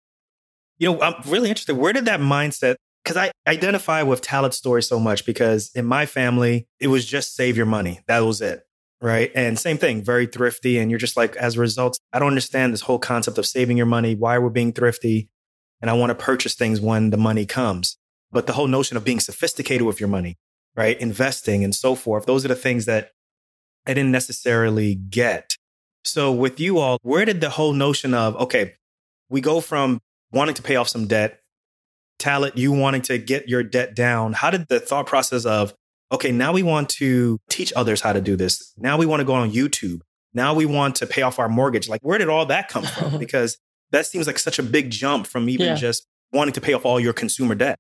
[0.77, 1.77] You know, I'm really interested.
[1.77, 2.75] Where did that mindset?
[3.03, 7.35] Because I identify with Talaat's story so much because in my family, it was just
[7.35, 8.01] save your money.
[8.07, 8.61] That was it.
[9.01, 9.31] Right.
[9.35, 10.77] And same thing, very thrifty.
[10.79, 13.77] And you're just like, as a result, I don't understand this whole concept of saving
[13.77, 15.29] your money, why we're being thrifty.
[15.81, 17.97] And I want to purchase things when the money comes.
[18.31, 20.35] But the whole notion of being sophisticated with your money,
[20.75, 20.99] right?
[20.99, 23.11] Investing and so forth, those are the things that
[23.85, 25.55] I didn't necessarily get.
[26.03, 28.75] So with you all, where did the whole notion of, okay,
[29.29, 31.39] we go from wanting to pay off some debt,
[32.19, 34.33] Talaat, you wanting to get your debt down.
[34.33, 35.73] How did the thought process of,
[36.11, 38.73] okay, now we want to teach others how to do this.
[38.77, 40.01] Now we want to go on YouTube.
[40.33, 41.89] Now we want to pay off our mortgage.
[41.89, 43.17] Like, where did all that come from?
[43.25, 43.57] Because
[43.91, 45.75] that seems like such a big jump from even Yeah.
[45.75, 47.77] just wanting to pay off all your consumer debt.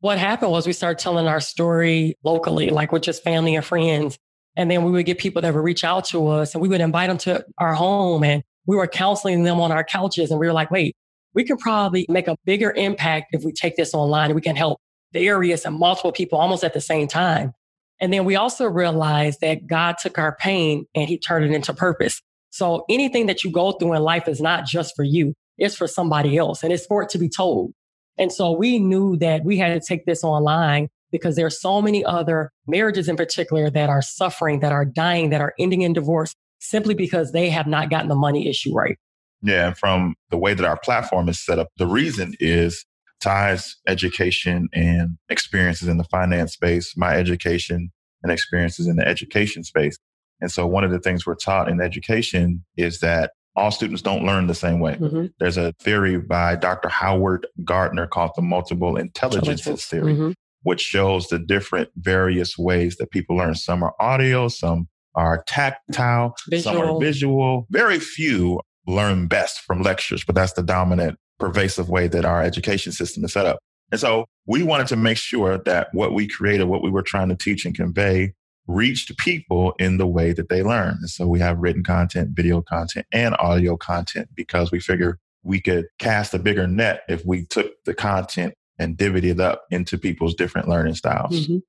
[0.00, 4.18] What happened was we started telling our story locally, like with just family and friends.
[4.56, 6.80] And then we would get people that would reach out to us and we would
[6.80, 10.30] invite them to our home and we were counseling them on our couches.
[10.30, 10.94] And we were like, wait,
[11.34, 14.56] we can probably make a bigger impact if we take this online and we can
[14.56, 14.78] help
[15.12, 17.52] various and multiple people almost at the same time.
[18.00, 21.74] And then we also realized that God took our pain and he turned it into
[21.74, 22.20] purpose.
[22.50, 25.34] So anything that you go through in life is not just for you.
[25.58, 27.72] It's for somebody else and it's for it to be told.
[28.16, 31.80] And so we knew that we had to take this online because there are so
[31.80, 35.92] many other marriages in particular that are suffering, that are dying, that are ending in
[35.92, 38.98] divorce simply because they have not gotten the money issue right.
[39.40, 42.84] Yeah, from the way that our platform is set up, the reason is
[43.20, 47.90] Tai's education and experiences in the finance space, my education
[48.22, 49.96] and experiences in the education space.
[50.40, 54.24] And so one of the things we're taught in education is that all students don't
[54.24, 54.94] learn the same way.
[54.94, 55.30] Mhm.
[55.38, 56.88] There's a theory by Dr.
[56.88, 60.34] Howard Gardner called the multiple intelligences theory, Mhm.
[60.62, 63.54] which shows the different various ways that people learn.
[63.54, 67.00] Some are audio, some are tactile, some are Visual.
[67.00, 67.66] visual.
[67.70, 72.92] Very few learn best from lectures, but that's the dominant, pervasive way that our education
[72.92, 73.58] system is set up.
[73.90, 77.28] And so we wanted to make sure that what we created, what we were trying
[77.30, 78.32] to teach and convey,
[78.68, 80.98] reached people in the way that they learn.
[81.00, 85.60] And so we have written content, video content, and audio content because we figure we
[85.60, 89.98] could cast a bigger net if we took the content and divvied it up into
[89.98, 91.48] people's different learning styles.
[91.48, 91.62] Mhm.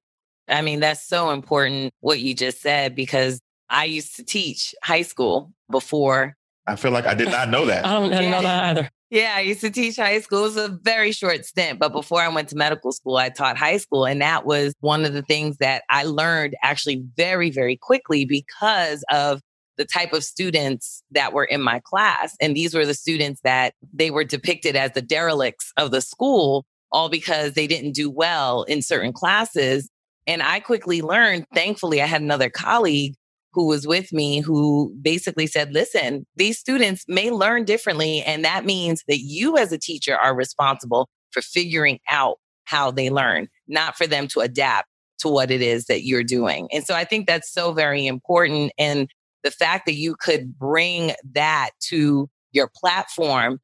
[0.50, 5.04] I mean, that's so important what you just said because I used to teach high
[5.04, 6.36] school before.
[6.68, 7.86] I feel like I did not know that.
[7.86, 8.90] I don't, I didn't know that either.
[9.10, 10.40] Yeah, I used to teach high school.
[10.40, 13.58] It was a very short stint, but before I went to medical school, I taught
[13.58, 14.06] high school.
[14.06, 19.04] And that was one of the things that I learned actually very, very quickly because
[19.12, 19.42] of
[19.78, 22.36] the type of students that were in my class.
[22.40, 26.66] And these were the students that they were depicted as the derelicts of the school,
[26.92, 29.90] all because they didn't do well in certain classes.
[30.28, 33.16] And I quickly learned, thankfully, I had another colleague
[33.52, 38.22] who was with me who basically said, listen, these students may learn differently.
[38.22, 43.10] And that means that you as a teacher are responsible for figuring out how they
[43.10, 44.88] learn, not for them to adapt
[45.20, 46.68] to what it is that you're doing.
[46.72, 48.72] And so I think that's so very important.
[48.78, 49.10] And
[49.44, 53.60] the fact that you could bring that to your platform,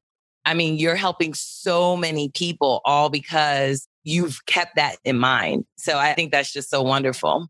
[0.46, 5.66] I mean, you're helping so many people all because you've kept that in mind.
[5.78, 7.48] So I think that's just so wonderful.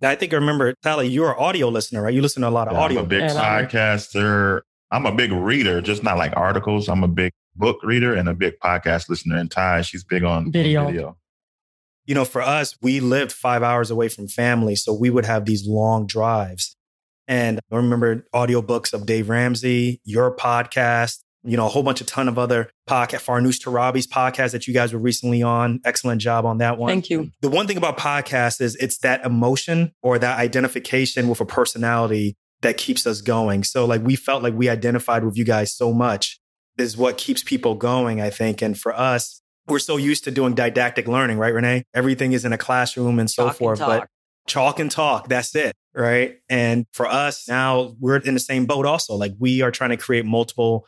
[0.00, 2.12] Now, I think I remember, Tally, you're an audio listener, right?
[2.14, 2.98] You listen to a lot of Yeah, audio.
[3.00, 4.60] I'm a big And I- podcaster.
[4.90, 6.88] I'm a big reader, just not like articles.
[6.88, 9.36] I'm a big book reader and a big podcast listener.
[9.36, 10.86] And Tai, she's big on Video.
[10.86, 11.16] video.
[12.08, 14.76] you know, for us, we lived five hours away from family.
[14.76, 16.76] So we would have these long drives.
[17.26, 22.06] And I remember audiobooks of Dave Ramsey, your podcast, you know, a whole bunch of
[22.06, 25.80] ton of other podcast, Farnoosh Torabi's podcast that you guys were recently on.
[25.84, 26.88] Excellent job on that one.
[26.88, 27.30] Thank you.
[27.40, 32.36] The one thing about podcasts is it's that emotion or that identification with a personality
[32.62, 33.64] that keeps us going.
[33.64, 36.38] So like we felt like we identified with you guys so much
[36.78, 38.62] is what keeps people going, I think.
[38.62, 41.84] And for us, we're so used to doing didactic learning, right, Renee?
[41.94, 43.78] Everything is in a classroom and so and forth.
[43.78, 44.00] talk.
[44.00, 44.08] But
[44.46, 46.36] chalk and talk, that's it, right?
[46.48, 49.14] And for us now, we're in the same boat also.
[49.14, 50.86] Like we are trying to create multiple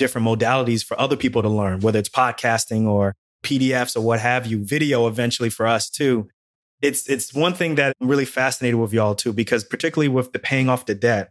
[0.00, 4.46] different modalities for other people to learn, whether it's podcasting or PDFs or what have
[4.46, 6.28] you, video eventually for us too.
[6.82, 10.38] It's it's one thing that I'm really fascinated with y'all too, because particularly with the
[10.38, 11.30] paying off the debt,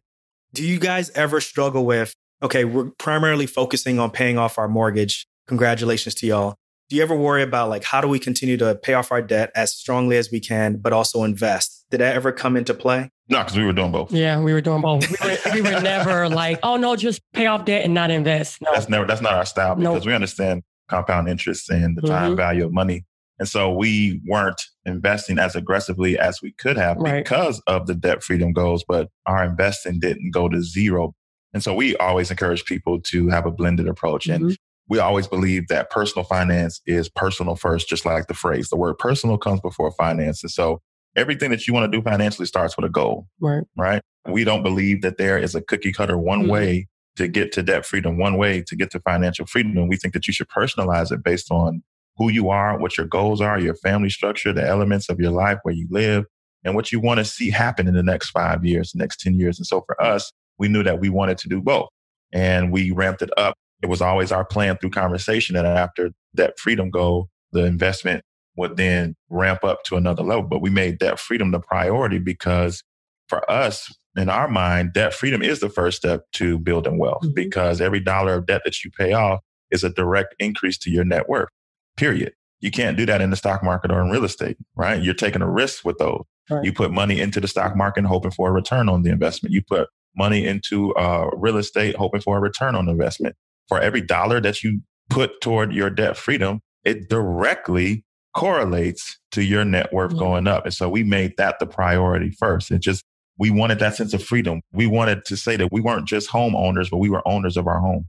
[0.54, 5.26] do you guys ever struggle with, okay, we're primarily focusing on paying off our mortgage.
[5.48, 6.56] Congratulations to y'all.
[6.90, 9.52] Do you ever worry about like how do we continue to pay off our debt
[9.56, 11.79] as strongly as we can, but also invest?
[11.92, 13.10] Did that ever come into play?
[13.30, 14.12] No, because we were doing both.
[14.12, 15.10] Yeah, we were doing both.
[15.10, 18.62] We were, we were never like, oh no, just pay off debt and not invest.
[18.62, 18.72] No.
[18.74, 20.06] That's never that's not our style because nope.
[20.06, 22.36] we understand compound interest and the time mm-hmm.
[22.36, 23.06] value of money.
[23.40, 27.24] And so we weren't investing as aggressively as we could have right.
[27.24, 31.14] because of the debt freedom goals, but our investing didn't go to zero.
[31.54, 34.28] And so we always encourage people to have a blended approach.
[34.28, 34.48] Mm-hmm.
[34.48, 34.58] And
[34.90, 38.70] we always believe that personal finance is personal first, just like the phrase.
[38.70, 40.44] The word personal comes before finance.
[40.44, 40.82] And so
[41.16, 43.28] everything that you want to do financially starts with a goal.
[43.40, 43.64] Right.
[43.78, 44.02] Right.
[44.28, 46.52] We don't believe that there is a cookie cutter one mm-hmm.
[46.52, 49.78] way to get to debt freedom, one way to get to financial freedom.
[49.78, 51.84] And We think that you should personalize it based on
[52.18, 55.58] who you are, what your goals are, your family structure, the elements of your life,
[55.64, 56.26] where you live,
[56.64, 59.40] and what you want to see happen in the next five years, the next 10
[59.40, 59.58] years.
[59.58, 61.90] And so for us, we knew that we wanted to do both.
[62.32, 63.56] And we ramped it up.
[63.82, 68.24] It was always our plan through conversation that after that freedom goal, the investment
[68.60, 70.44] would then ramp up to another level.
[70.44, 72.84] But we made debt freedom the priority because
[73.28, 77.34] for us, in our mind, debt freedom is the first step to building wealth mm-hmm.
[77.34, 79.40] because every dollar of debt that you pay off
[79.72, 81.50] is a direct increase to your net worth
[81.98, 82.34] period.
[82.60, 85.02] You can't do that in the stock market or in real estate, right?
[85.02, 86.24] You're taking a risk with those.
[86.50, 86.66] Right.
[86.66, 89.54] You put money into the stock market hoping for a return on the investment.
[89.54, 93.36] You put money into uh, real estate hoping for a return on investment.
[93.68, 98.04] For every dollar that you put toward your debt freedom, it directly
[98.40, 100.20] correlates to your net worth mm-hmm.
[100.20, 100.64] going up.
[100.64, 102.72] And so we made that the priority first.
[102.72, 103.04] It just,
[103.38, 104.62] we wanted that sense of freedom.
[104.72, 107.80] We wanted to say that we weren't just homeowners, but we were owners of our
[107.80, 108.08] home.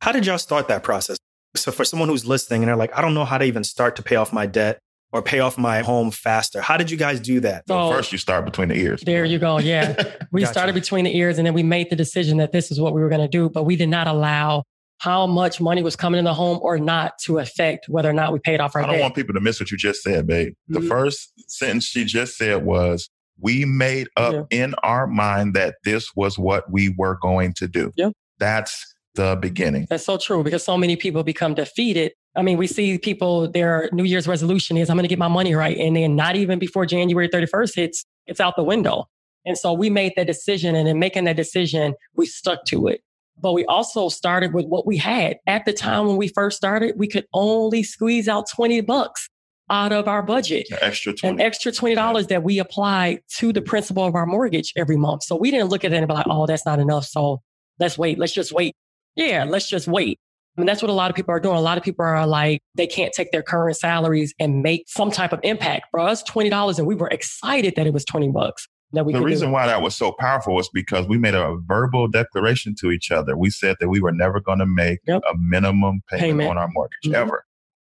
[0.00, 1.18] How did y'all start that process?
[1.54, 3.94] So for someone who's listening and they're like, I don't know how to even start
[3.96, 4.78] to pay off my debt
[5.12, 6.62] or pay off my home faster.
[6.62, 7.64] How did you guys do that?
[7.68, 9.02] So well, first you start between the ears.
[9.04, 9.58] There you go.
[9.58, 10.02] Yeah.
[10.32, 10.52] We gotcha.
[10.52, 13.00] started between the ears and then we made the decision that this is what we
[13.00, 14.62] were going to do, but we did not allow
[14.98, 18.32] how much money was coming in the home or not to affect whether or not
[18.32, 19.02] we paid off our I don't debt.
[19.02, 20.54] want people to miss what you just said, babe.
[20.68, 20.88] The mm-hmm.
[20.88, 23.08] first sentence she just said was,
[23.40, 24.64] we made up yeah.
[24.64, 27.92] in our mind that this was what we were going to do.
[27.96, 28.12] Yep.
[28.40, 29.86] That's the beginning.
[29.88, 32.12] That's so true because so many people become defeated.
[32.34, 35.28] I mean, we see people, their New Year's resolution is, I'm going to get my
[35.28, 35.76] money right.
[35.76, 39.06] And then not even before January 31st hits, it's out the window.
[39.44, 40.74] And so we made that decision.
[40.74, 43.02] And in making that decision, we stuck to it.
[43.40, 45.38] But we also started with what we had.
[45.46, 49.28] At the time when we first started, we could only squeeze out 20 bucks
[49.70, 50.66] out of our budget.
[50.70, 51.34] An extra 20.
[51.34, 52.22] An extra $20 yeah.
[52.22, 55.24] that we applied to the principal of our mortgage every month.
[55.24, 57.04] So we didn't look at it and be like, oh, that's not enough.
[57.04, 57.42] So
[57.78, 58.18] let's wait.
[58.18, 58.74] Let's just wait
[59.18, 60.20] yeah, let's just wait.
[60.56, 61.56] I mean, that's what a lot of people are doing.
[61.56, 65.10] A lot of people are like, they can't take their current salaries and make some
[65.10, 65.86] type of impact.
[65.90, 68.66] For us, $20, and we were excited that it was 20 bucks.
[68.92, 72.90] The reason why that was so powerful was because we made a verbal declaration to
[72.90, 73.36] each other.
[73.36, 75.22] We said that we were never going to make yep.
[75.30, 77.14] a minimum payment, payment, on our mortgage mm-hmm.
[77.14, 77.44] ever.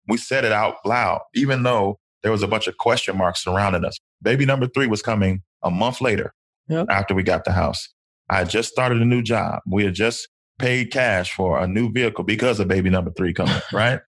[0.07, 3.85] We said it out loud, even though there was a bunch of question marks surrounding
[3.85, 3.97] us.
[4.21, 6.33] Baby number three was coming a month later
[6.67, 6.87] yep.
[6.89, 7.89] after we got the house.
[8.29, 9.61] I had just started a new job.
[9.69, 10.27] We had just
[10.59, 13.99] paid cash for a new vehicle because of baby number three coming, right?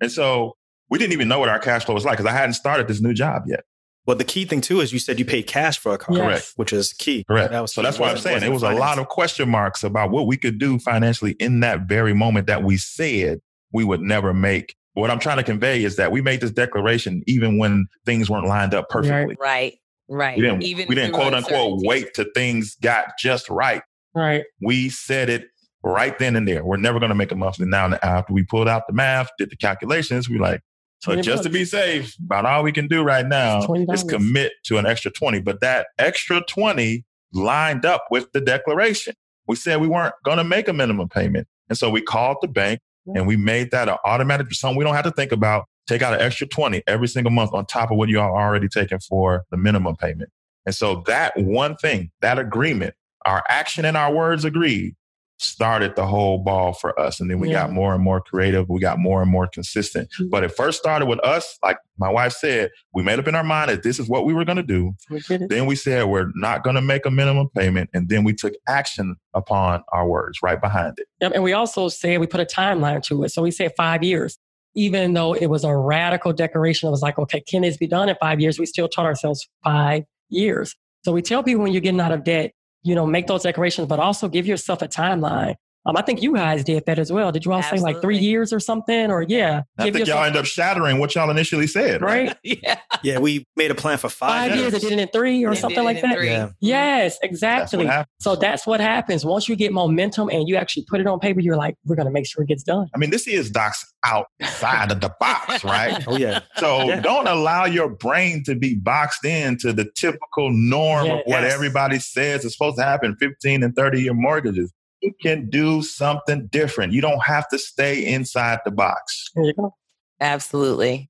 [0.00, 0.56] And so
[0.88, 3.00] we didn't even know what our cash flow was like because I hadn't started this
[3.00, 3.64] new job yet.
[4.06, 6.24] Well, the key thing too is you said you paid cash for a car, yes.
[6.24, 6.52] correct?
[6.56, 7.24] Which is key.
[7.24, 7.52] Correct.
[7.52, 8.78] That was so that's why I'm saying it was finance.
[8.78, 12.46] a lot of question marks about what we could do financially in that very moment
[12.46, 13.40] that we said
[13.72, 14.74] we would never make.
[14.94, 18.46] What I'm trying to convey is that we made this declaration even when things weren't
[18.46, 19.36] lined up perfectly.
[19.38, 19.78] Right.
[20.08, 20.36] Right.
[20.36, 23.82] We didn't, even we didn't quote unquote wait till things got just right.
[24.14, 24.44] Right.
[24.60, 25.44] We said it
[25.84, 26.64] right then and there.
[26.64, 27.66] We're never going to make a monthly.
[27.66, 30.62] Now, after we pulled out the math, did the calculations, we like,
[31.00, 31.46] so just bucks.
[31.46, 35.10] to be safe, about all we can do right now is commit to an extra
[35.10, 35.40] 20.
[35.40, 39.14] But that extra 20 lined up with the declaration.
[39.46, 41.48] We said we weren't going to make a minimum payment.
[41.68, 42.80] And so we called the bank
[43.14, 45.64] and we made that an automatic, something we don't have to think about.
[45.86, 48.68] Take out an extra 20 every single month on top of what you are already
[48.68, 50.30] taking for the minimum payment.
[50.66, 54.94] And so that one thing, that agreement, our action and our words agreed
[55.42, 57.18] started the whole ball for us.
[57.20, 57.62] And then we yeah.
[57.62, 58.68] got more and more creative.
[58.68, 60.10] We got more and more consistent.
[60.10, 60.28] Mm-hmm.
[60.28, 63.44] But it first started with us, like my wife said, we made up in our
[63.44, 64.92] mind that this is what we were going to do.
[65.08, 67.90] We then we said we're not going to make a minimum payment.
[67.94, 71.06] And then we took action upon our words right behind it.
[71.20, 71.32] Yep.
[71.34, 73.30] And we also said we put a timeline to it.
[73.30, 74.38] So we said five years.
[74.76, 78.08] Even though it was a radical declaration, it was like, okay, can this be done
[78.08, 78.56] in five years?
[78.56, 80.76] We still taught ourselves five years.
[81.04, 83.86] So we tell people when you're getting out of debt, you know, make those decorations,
[83.86, 85.56] but also give yourself a timeline.
[85.86, 87.32] Um, I think you guys did that as well.
[87.32, 89.10] Did you all say like three years or something?
[89.10, 92.28] Or yeah, I give think y'all end up shattering what y'all initially said, right?
[92.28, 92.36] right?
[92.44, 92.78] yeah.
[93.02, 95.54] Yeah, we made a plan for five, Five years, they did it in three or
[95.54, 96.22] They something like that.
[96.22, 96.50] Yeah.
[96.60, 97.78] Yes, exactly.
[97.78, 98.08] what happened.
[98.20, 101.40] So that's what happens once you get momentum and you actually put it on paper.
[101.40, 102.88] You're like, we're gonna make sure it gets done.
[102.94, 106.06] I mean, this is Doc's outside of the box, right?
[106.06, 106.40] Oh yeah.
[106.56, 107.00] So Yeah.
[107.00, 111.54] don't allow your brain to be boxed into the typical norm of what Yes.
[111.54, 114.70] everybody says is supposed to happen 15 and 30 year mortgages.
[115.02, 116.92] You can do something different.
[116.92, 119.30] You don't have to stay inside the box.
[119.34, 119.74] There you go.
[120.20, 121.08] Absolutely.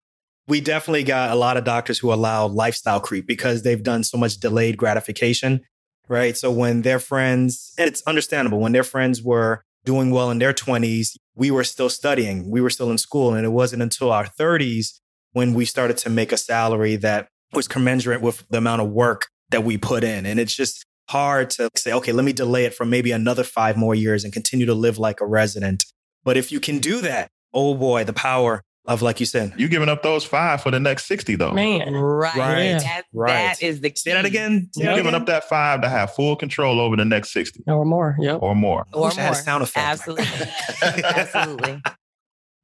[0.48, 4.18] we definitely got a lot of doctors who allow lifestyle creep because they've done so
[4.18, 5.60] much delayed gratification,
[6.08, 6.36] right?
[6.36, 10.52] So when their friends, and it's understandable, when their friends were doing well in their
[10.52, 13.32] 20s, we were still studying, we were still in school.
[13.34, 14.98] And it wasn't until our 30s
[15.32, 19.28] when we started to make a salary that was commensurate with the amount of work
[19.50, 20.26] that we put in.
[20.26, 23.76] And it's just hard to say, okay, let me delay it for maybe another five
[23.76, 25.84] more years and continue to live like a resident.
[26.24, 29.68] But if you can do that, oh boy, the power of, like you said, You
[29.68, 31.52] giving up those five for the next 60 though.
[31.52, 32.34] Man, Right.
[32.36, 32.78] Right.
[32.80, 33.32] That, Right.
[33.32, 33.96] that is the key.
[33.96, 34.68] say that again.
[34.72, 35.20] Say You're that giving again.
[35.20, 38.16] up that five to have full control over the next 60 or more.
[38.18, 38.38] Yep.
[38.42, 38.86] or more.
[38.94, 39.42] Or wish I had a more.
[39.42, 39.86] sound effect.
[39.86, 40.26] Absolutely.
[41.04, 41.82] Absolutely.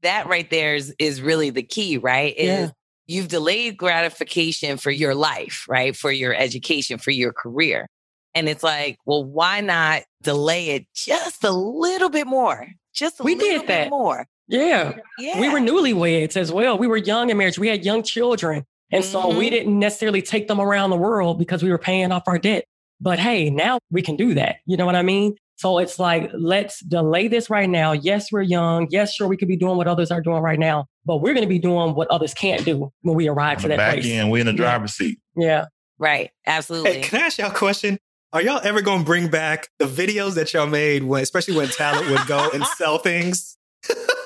[0.03, 2.35] That right there is, is really the key, right?
[2.37, 2.69] Is Yeah.
[3.07, 5.97] you've delayed gratification for your life, right?
[5.97, 7.89] For your education, for your career.
[8.37, 12.68] And it's like, well, why not delay it just a little bit more?
[12.94, 13.90] Just a We little did bit that.
[13.90, 14.27] more.
[14.46, 14.92] Yeah.
[15.18, 15.40] Yeah.
[15.40, 16.77] We were newlyweds as well.
[16.79, 17.59] We were young in marriage.
[17.59, 18.64] We had young children.
[18.92, 19.51] And so we Mhm.
[19.51, 22.64] didn't necessarily take them around the world because we were paying off our debt.
[23.01, 24.57] But hey, now we can do that.
[24.66, 25.35] You know what I mean?
[25.57, 27.92] So it's like, let's delay this right now.
[27.92, 28.87] Yes, we're young.
[28.90, 31.44] Yes, sure, we could be doing what others are doing right now, but we're going
[31.46, 34.07] to be doing what others can't do when we arrive On to that back place.
[34.07, 34.57] end, we in the Yeah.
[34.59, 35.18] driver's seat.
[35.37, 35.64] Yeah.
[35.99, 36.31] right.
[36.46, 36.92] Absolutely.
[36.92, 37.99] Hey, can I ask y'all a question?
[38.37, 42.11] Are y'all ever to bring back the videos that y'all made when, especially when Talaat
[42.11, 43.56] would go and sell things?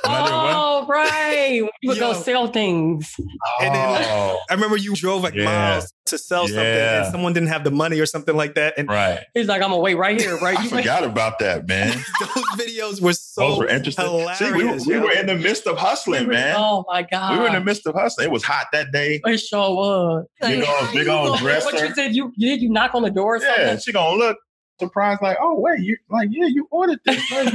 [0.04, 0.54] Another one?
[0.56, 1.62] Oh, right.
[1.82, 2.20] We would go Yo.
[2.20, 3.14] sell things.
[3.60, 5.44] And then- Oh, I remember you drove like Yeah.
[5.44, 8.74] miles to sell something and someone didn't have the money or something like that.
[8.76, 9.20] And right.
[9.34, 10.58] He's like, I'm going to wait right here, right?
[10.58, 11.88] I You forgot about that, man.
[12.20, 14.04] those videos were so Those were interesting.
[14.06, 14.38] hilarious.
[14.38, 16.56] See, we, were- we were in the midst of hustling, man.
[16.58, 17.32] Oh, my God.
[17.34, 18.26] We were in the midst of hustling.
[18.26, 19.20] It was hot that day.
[19.24, 20.26] It sure was.
[20.40, 21.66] Big Like, old, big you old dresser.
[21.66, 22.14] What you said?
[22.16, 23.64] You, you did you knock on the door or something?
[23.66, 24.38] Yeah, she gonna look
[24.80, 27.22] surprised, like, oh wait, you like, yeah, you ordered this.
[27.30, 27.52] Like,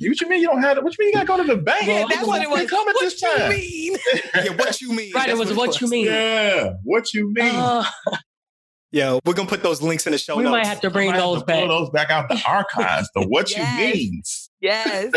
[0.00, 0.82] you, what you mean you don't have it?
[0.84, 1.86] What you mean you gotta go to the bank?
[1.86, 2.68] Well, that's what it was.
[2.70, 3.50] Come at What this you time.
[3.50, 3.96] mean?
[4.34, 5.12] yeah, what you mean?
[5.14, 6.06] Right, it was what you mean.
[6.06, 7.54] Yeah, what you mean?
[7.54, 7.84] Uh,
[8.90, 10.52] Yo, we're gonna put those links in the show we notes.
[10.52, 11.68] might have to bring I might have those to pull back.
[11.68, 13.10] those back out the archives.
[13.14, 13.78] The what Yes.
[13.78, 14.50] you means.
[14.60, 15.12] Yes.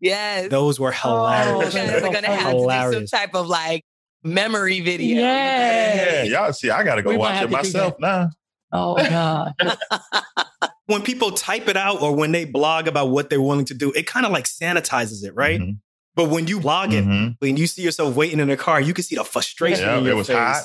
[0.00, 0.48] Yes.
[0.48, 1.74] Those were Oh, You hilarious.
[1.74, 2.72] that's guys so are gonna funny.
[2.72, 3.84] have to do some type of like
[4.22, 5.20] memory video.
[5.20, 5.94] Yeah.
[5.94, 8.30] Yeah, y'all see, I gotta go We watch it myself now.
[8.74, 9.54] Oh God.
[10.86, 13.92] when people type it out or when they blog about what they're willing to do,
[13.92, 15.60] it kind of like sanitizes it, right?
[15.60, 15.78] Mhm,
[16.14, 17.36] But when you blog it mhm.
[17.40, 20.04] and you see yourself waiting in a car, you can see the frustration Yeah, in
[20.04, 20.36] your it was face.
[20.36, 20.62] hot.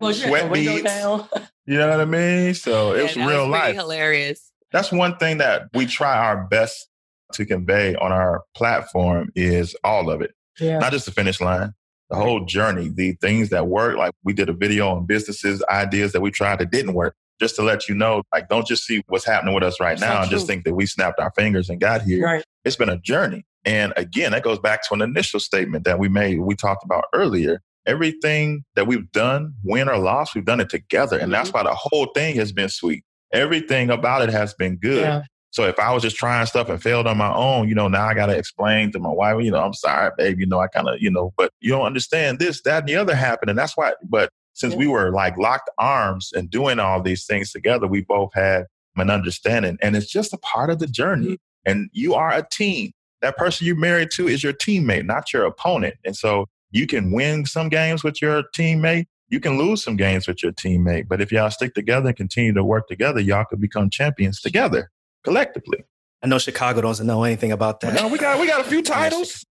[0.00, 0.82] Well, you Sweat had beads.
[0.82, 1.28] down.
[1.66, 2.54] You know what I mean?
[2.54, 3.74] So it Yeah, was real pretty life.
[3.76, 4.50] Hilarious.
[4.72, 6.88] that's one thing that we try our best
[7.32, 10.78] to convey on our platform is all of it Yeah.
[10.78, 11.72] not just the finish line
[12.08, 16.12] the whole journey the things that work like we did a video on businesses ideas
[16.12, 19.02] that we tried that didn't work just to let you know like don't just see
[19.08, 21.68] what's happening with us right So now and just think that we snapped our fingers
[21.68, 22.24] and got here.
[22.24, 22.44] Right.
[22.64, 23.44] it's been a journey.
[23.64, 27.04] And again that goes back to an initial statement that we made we talked about
[27.12, 27.60] earlier.
[27.86, 31.18] Everything that we've done win or loss we've done it together.
[31.18, 33.04] And that's why the whole thing has been sweet.
[33.32, 35.02] Everything about it has been good.
[35.02, 35.22] Yeah.
[35.50, 38.06] so if I was just trying stuff and failed on my own, you know, now
[38.06, 40.68] I got to explain to my wife, you know, I'm sorry, babe, you know, I
[40.68, 43.50] kind of, you know, but you don't understand this, that, and the other happened.
[43.50, 44.78] And that's why, but since Yeah.
[44.78, 48.64] we were like locked arms and doing all these things together, we both had
[48.96, 49.76] an understanding.
[49.82, 51.26] And it's just a part of the journey.
[51.34, 51.70] Mm-hmm.
[51.70, 52.92] And you are a team.
[53.20, 55.96] That person you're married to is your teammate, not your opponent.
[56.04, 59.06] And so you can win some games with your teammate.
[59.28, 61.06] You can lose some games with your teammate.
[61.08, 64.90] But if y'all stick together and continue to work together, y'all could become champions together
[65.24, 65.84] collectively.
[66.22, 67.94] I know Chicago doesn't know anything about that.
[67.94, 69.44] No, we got we got a few titles.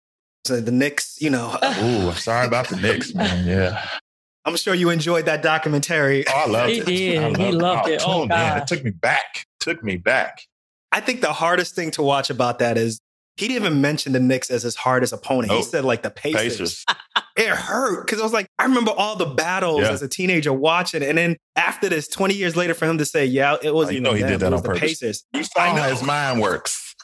[0.45, 3.47] So the Knicks, you know, Ooh, sorry about the Knicks, man.
[3.47, 3.85] Yeah.
[4.45, 6.25] I'm sure you enjoyed that documentary.
[6.27, 6.85] Oh, I loved He it.
[6.85, 7.23] did.
[7.39, 8.01] I He loved it.
[8.05, 8.61] Oh, oh man, God.
[8.61, 9.45] it took me back.
[9.59, 10.41] Took me back.
[10.91, 13.01] I think the hardest thing to watch about that is
[13.37, 15.51] he didn't even mention the Knicks as his hardest opponent.
[15.51, 16.83] He said like the Pacers.
[16.85, 16.85] Pacers.
[17.37, 19.89] It hurt because I was like, I remember all the battles Yeah.
[19.91, 23.25] as a teenager watching, and then after this, 20 years later, for him to say,
[23.25, 24.99] "Yeah, it was Oh, you know he them, did that it was on the purpose.
[24.99, 26.95] Pacers." You saw how his mind works.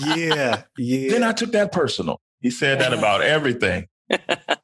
[0.00, 1.10] Yeah, yeah.
[1.10, 2.18] Then I took that personal.
[2.40, 2.98] He said that uh-huh.
[2.98, 3.88] about everything.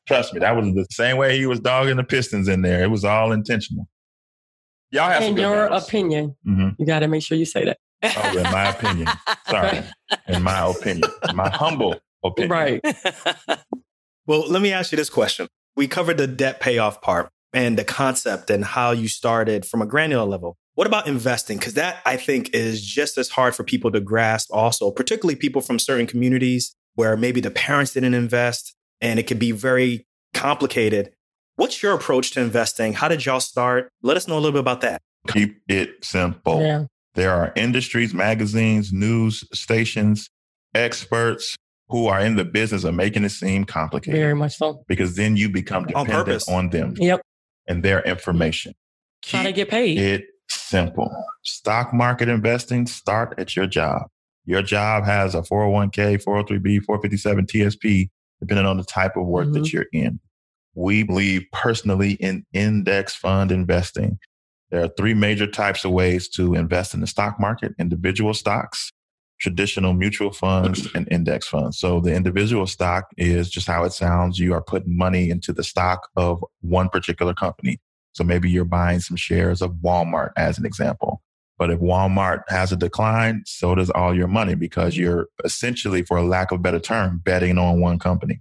[0.06, 2.82] Trust me, that was the same way he was dogging the Pistons in there.
[2.82, 3.88] It was all intentional.
[4.90, 5.88] Y'all have In good your battles.
[5.88, 6.76] opinion, Mhm.
[6.78, 7.78] you got to make sure you say that.
[8.04, 9.08] Oh, in my opinion.
[9.48, 9.82] Sorry.
[10.28, 11.10] In my opinion.
[11.34, 12.50] My humble opinion.
[12.50, 12.84] Right.
[14.26, 15.48] Well, let me ask you this question.
[15.76, 19.86] We covered the debt payoff part and the concept and how you started from a
[19.86, 20.56] granular level.
[20.76, 21.58] What about investing?
[21.58, 25.60] Because that I think is just as hard for people to grasp, also, particularly people
[25.60, 28.74] from certain communities where maybe the parents didn't invest
[29.04, 31.12] and it could be very complicated.
[31.56, 32.94] What's your approach to investing?
[32.94, 33.90] How did y'all start?
[34.02, 35.00] Let us know a little bit about that.
[35.28, 36.60] Keep it simple.
[36.60, 36.84] Yeah.
[37.14, 40.28] There are industries, magazines, news stations,
[40.74, 41.56] experts
[41.88, 44.82] who are in the business of making it seem complicated Very much so.
[44.88, 46.48] because then you become dependent purpose.
[46.48, 47.20] on them Yep.
[47.68, 48.72] and their information.
[49.22, 49.98] Try to get paid.
[49.98, 51.10] it simple.
[51.44, 54.02] Stock market investing, start at your job.
[54.44, 58.08] Your job has a 401k, 403b, 457 TSP,
[58.46, 59.54] depending on the type of work Mhm.
[59.54, 60.20] that you're in.
[60.74, 64.18] We believe personally in index fund investing.
[64.70, 68.92] There are three major types of ways to invest in the stock market individual stocks,
[69.40, 71.78] traditional mutual funds, and index funds.
[71.78, 74.38] So the individual stock is just how it sounds.
[74.38, 77.78] You are putting money into the stock of one particular company.
[78.12, 81.22] So maybe you're buying some shares of Walmart as an example.
[81.58, 86.16] But if Walmart has a decline, so does all your money because you're essentially, for
[86.16, 88.40] a lack of a better term, betting on one company.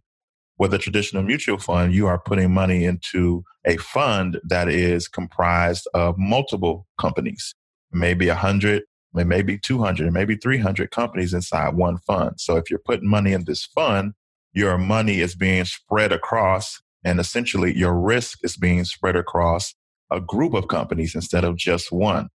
[0.57, 5.87] With a traditional mutual fund, you are putting money into a fund that is comprised
[5.93, 7.55] of multiple companies,
[7.91, 8.83] maybe 100,
[9.13, 12.39] maybe 200, maybe 300 companies inside one fund.
[12.39, 14.13] So if you're putting money in this fund,
[14.53, 19.75] your money is being spread across, and essentially your risk is being spread across
[20.11, 22.29] a group of companies instead of just one.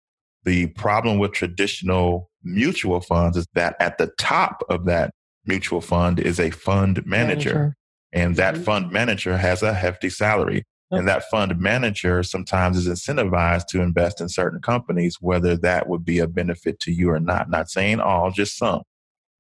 [0.46, 5.12] The problem with traditional mutual funds is that at the top of that
[5.46, 7.76] mutual fund is a fund manager.
[8.14, 8.64] And that Mhm.
[8.64, 10.64] fund manager has a hefty salary.
[10.91, 16.06] And that fund manager sometimes is incentivized to invest in certain companies, whether that would
[16.06, 17.50] be a benefit to you or not.
[17.50, 18.84] Not saying all, just some.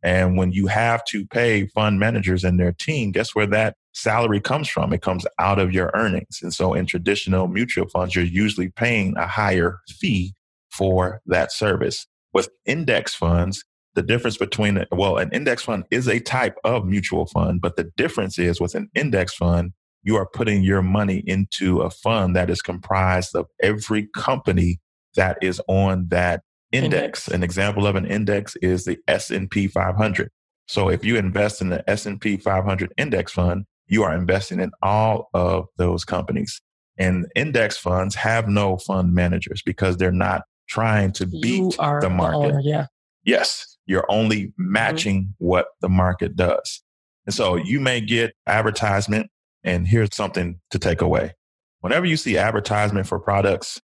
[0.03, 4.41] And when you have to pay fund managers and their team, guess where that salary
[4.41, 4.91] comes from?
[4.91, 6.39] It comes out of your earnings.
[6.41, 10.33] And so in traditional mutual funds, you're usually paying a higher fee
[10.77, 12.07] for that service.
[12.33, 13.63] With index funds,
[13.95, 17.91] the difference between, well, an index fund is a type of mutual fund, but the
[17.95, 19.71] difference is with an index fund,
[20.03, 24.79] you are putting your money into a fund that is comprised of every company
[25.15, 26.93] that is on that index.
[26.93, 27.27] Index.
[27.29, 30.29] An example of an index is the S&P 500.
[30.67, 35.29] So if you invest in the S&P 500 index fund, you are investing in all
[35.33, 36.61] of those companies.
[36.97, 42.09] And index funds have no fund managers because they're not trying to You beat the
[42.09, 42.37] market.
[42.37, 42.87] owner, yeah.
[43.23, 44.71] Yes, you're only mm-hmm.
[44.71, 46.81] matching what the market does.
[47.25, 49.29] And so you may get advertisement,
[49.63, 51.33] and here's something to take away.
[51.79, 53.81] Whenever you see advertisement for products,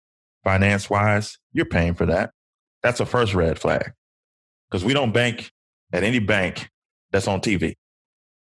[0.43, 2.31] finance wise, you're paying for that.
[2.83, 3.91] That's a first red flag
[4.69, 5.51] because we don't bank
[5.91, 6.69] at any bank
[7.11, 7.75] that's on TV.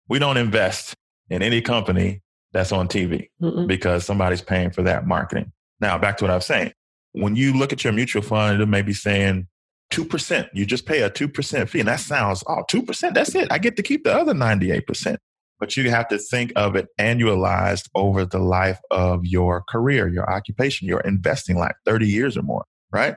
[0.08, 0.94] We don't invest
[1.28, 3.66] in any company that's on TV Mm-mm.
[3.66, 5.52] because somebody's paying for that marketing.
[5.80, 6.72] Now, back to what I was saying.
[7.12, 9.46] When you look at your mutual fund, it may be saying
[9.92, 10.48] 2%.
[10.54, 11.80] You just pay a 2% fee.
[11.80, 13.48] And that sounds, oh, 2%, that's it.
[13.50, 15.16] I get to keep the other 98%.
[15.60, 20.28] But you have to think of it annualized over the life of your career, your
[20.28, 23.14] occupation, your investing life, 30 years or more, right?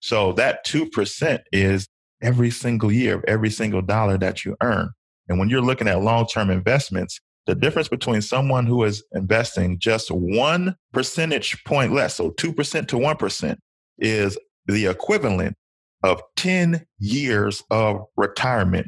[0.00, 1.88] So that 2% is
[2.22, 4.90] every single year of every single dollar that you earn.
[5.28, 9.78] And when you're looking at long term investments, the difference between someone who is investing
[9.78, 13.56] just one percentage point less, so 2% to 1%,
[13.98, 14.36] is
[14.66, 15.56] the equivalent
[16.02, 18.86] of 10 years of retirement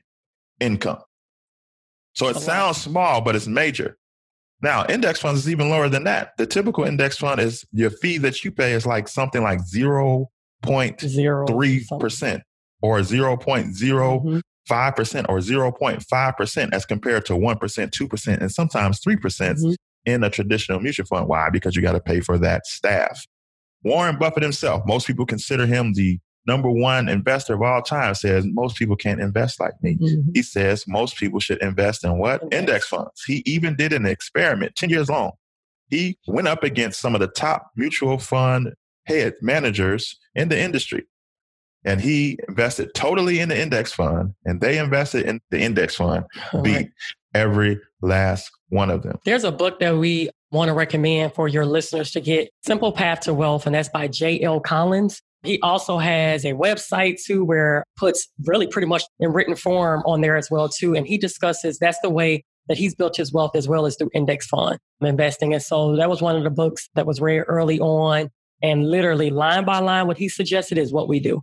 [0.60, 0.98] income.
[2.14, 2.56] So it That's a lot.
[2.56, 3.96] sounds small, but it's major.
[4.60, 6.32] Now, index funds is even lower than that.
[6.36, 12.42] The typical index fund is your fee that you pay is like something like 0.3%
[12.82, 14.40] or 0.0 Mhm.
[14.68, 19.74] 5% or 0.5% as compared to 1%, 2%, and sometimes 3% Mhm.
[20.04, 21.28] in a traditional mutual fund.
[21.28, 21.50] Why?
[21.50, 23.24] Because you got to pay for that staff.
[23.84, 28.44] Warren Buffett himself, most people consider him the number one investor of all time, says
[28.46, 29.96] most people can't invest like me.
[29.96, 30.34] Mhm.
[30.34, 32.42] He says most people should invest in what?
[32.44, 32.56] Index.
[32.58, 33.22] Index funds.
[33.26, 35.32] He even did an experiment 10 years long.
[35.90, 38.72] He went up against some of the top mutual fund
[39.04, 41.04] head managers in the industry.
[41.88, 46.26] And he invested totally in the index fund, and they invested in the index fund,
[46.52, 46.90] All beat right.
[47.34, 49.18] every last one of them.
[49.24, 53.20] There's a book that we want to recommend for your listeners to get Simple Path
[53.20, 54.60] to Wealth, and that's by J.L.
[54.60, 55.22] Collins.
[55.44, 60.20] He also has a website too where puts really pretty much in written form on
[60.20, 60.94] there as well too.
[60.94, 64.10] And he discusses that's the way that he's built his wealth as well as through
[64.12, 65.54] index fund investing.
[65.54, 68.28] And so that was one of the books that was very early on.
[68.60, 71.42] And literally line by line, what he suggested is what we do.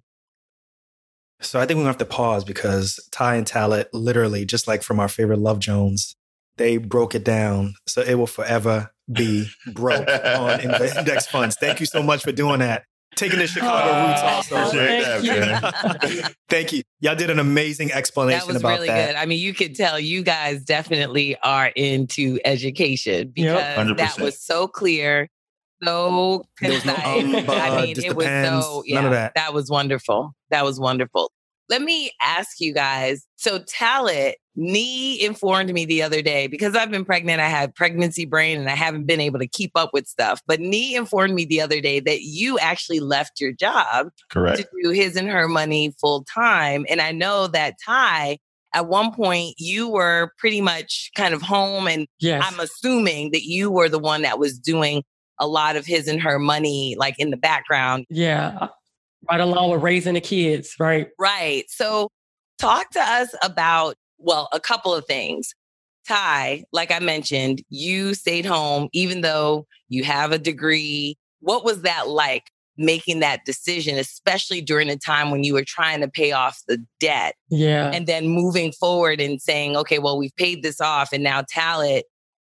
[1.41, 4.83] So I think we're gonna have to pause because Tai and Talaat literally, just like
[4.83, 6.15] from our favorite Love Jones,
[6.57, 7.75] they broke it down.
[7.87, 11.57] So it will forever be broke on index funds.
[11.59, 12.83] Thank you so much for doing that.
[13.15, 14.77] Taking the Chicago oh, roots also.
[14.77, 16.21] Thank you.
[16.49, 16.83] thank you.
[16.99, 19.07] Y'all did an amazing explanation that was about really that.
[19.07, 19.15] good.
[19.15, 23.97] I mean, you could tell you guys definitely are into education because Yep.
[23.97, 25.29] that was so clear,
[25.83, 26.99] so There was no, um,
[27.49, 29.53] I uh, mean, it was depends, so none of yeah, that.
[29.53, 30.33] was wonderful.
[30.49, 31.31] That was wonderful.
[31.67, 33.25] Let me ask you guys.
[33.37, 37.41] So, Talaat, Nii informed me the other day because I've been pregnant.
[37.41, 40.41] I had pregnancy brain and I haven't been able to keep up with stuff.
[40.45, 44.59] But Nii informed me the other day that you actually left your job Correct.
[44.59, 46.85] to do his and her money full time.
[46.87, 48.37] And I know that Tai,
[48.75, 52.43] at one point, you were pretty much kind of home, and Yes.
[52.45, 55.01] I'm assuming that you were the one that was doing
[55.39, 58.05] a lot of his and her money, like in the background.
[58.09, 58.67] yeah.
[59.29, 61.07] Right along with raising the kids, right?
[61.17, 61.63] Right.
[61.67, 62.09] So,
[62.59, 65.53] talk to us about, well, a couple of things.
[66.07, 71.17] Tai, like I mentioned, you stayed home even though you have a degree.
[71.39, 72.43] What was that like
[72.77, 76.77] making that decision, especially during a time when you were trying to pay off the
[76.99, 77.89] debt Yeah.
[77.93, 82.03] and then moving forward and saying, okay, well, we've paid this off and now Talaat,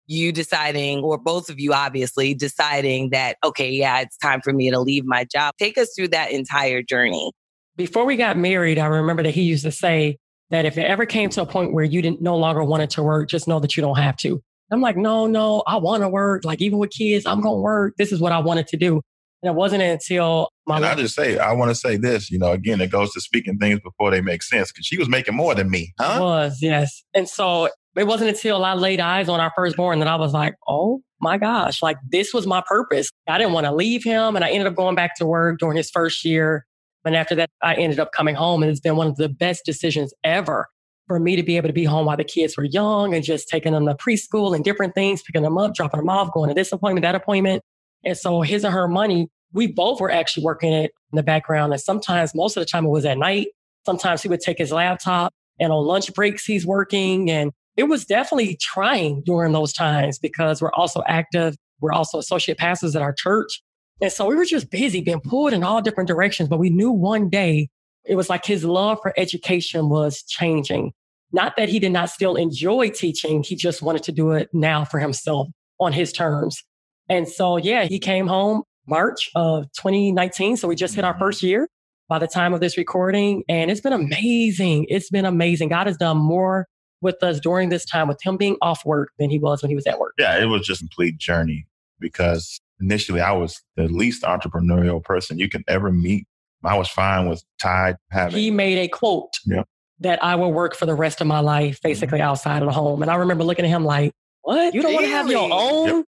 [0.06, 4.70] you deciding, or both of you obviously deciding that, okay, yeah, it's time for me
[4.70, 5.54] to leave my job.
[5.58, 7.32] Take us through that entire journey.
[7.76, 10.18] Before we got married, I remember that he used to say
[10.50, 13.02] that if it ever came to a point where you didn't no longer wanted to
[13.02, 14.42] work, just know that you don't have to.
[14.70, 16.44] I'm like, no, no, I want to work.
[16.44, 17.94] Like even with kids, I'm going to work.
[17.98, 19.02] This is what I wanted to do.
[19.42, 22.38] And it wasn't until my And I just say, I want to say this, you
[22.38, 25.36] know, again, it goes to speaking things before they make sense because she was making
[25.36, 26.18] more than me, huh?
[26.20, 27.04] was, yes.
[27.14, 30.54] And so it wasn't until I laid eyes on our firstborn that I was like,
[30.66, 33.10] oh my gosh, like this was my purpose.
[33.28, 34.36] I didn't want to leave him.
[34.36, 36.66] And I ended up going back to work during his first year.
[37.04, 38.62] And after that, I ended up coming home.
[38.62, 40.68] And it's been one of the best decisions ever
[41.06, 43.48] for me to be able to be home while the kids were young and just
[43.48, 46.54] taking them to preschool and different things, picking them up, dropping them off, going to
[46.54, 47.62] this appointment, that appointment.
[48.06, 51.72] And so his and her money, we both were actually working it in the background.
[51.72, 53.48] And sometimes, most of the time, it was at night.
[53.84, 57.30] Sometimes he would take his laptop and on lunch breaks, he's working.
[57.30, 61.56] And it was definitely trying during those times because we're also active.
[61.80, 63.62] We're also associate pastors at our church.
[64.00, 66.48] And so we were just busy being pulled in all different directions.
[66.48, 67.68] But we knew one day
[68.04, 70.92] it was like his love for education was changing.
[71.32, 74.84] Not that he did not still enjoy teaching, he just wanted to do it now
[74.84, 75.48] for himself
[75.80, 76.62] on his terms.
[77.08, 80.56] And so, yeah, he came home March of 2019.
[80.56, 81.20] So we just hit our mm-hmm.
[81.20, 81.68] first year
[82.08, 83.42] by the time of this recording.
[83.48, 84.86] And it's been amazing.
[84.88, 85.68] It's been amazing.
[85.68, 86.66] God has done more
[87.00, 89.76] with us during this time with him being off work than he was when he
[89.76, 90.14] was at work.
[90.18, 91.66] Yeah, it was just a complete journey
[92.00, 96.26] because initially I was the least entrepreneurial person you can ever meet.
[96.64, 99.62] I was fine with Tai having He made a quote Yeah.
[100.00, 101.88] that I will work for the rest of my life, mm-hmm.
[101.88, 103.02] basically outside of the home.
[103.02, 104.74] And I remember looking at him like, what?
[104.74, 105.88] You don't want to have your own?
[105.88, 106.04] Yep.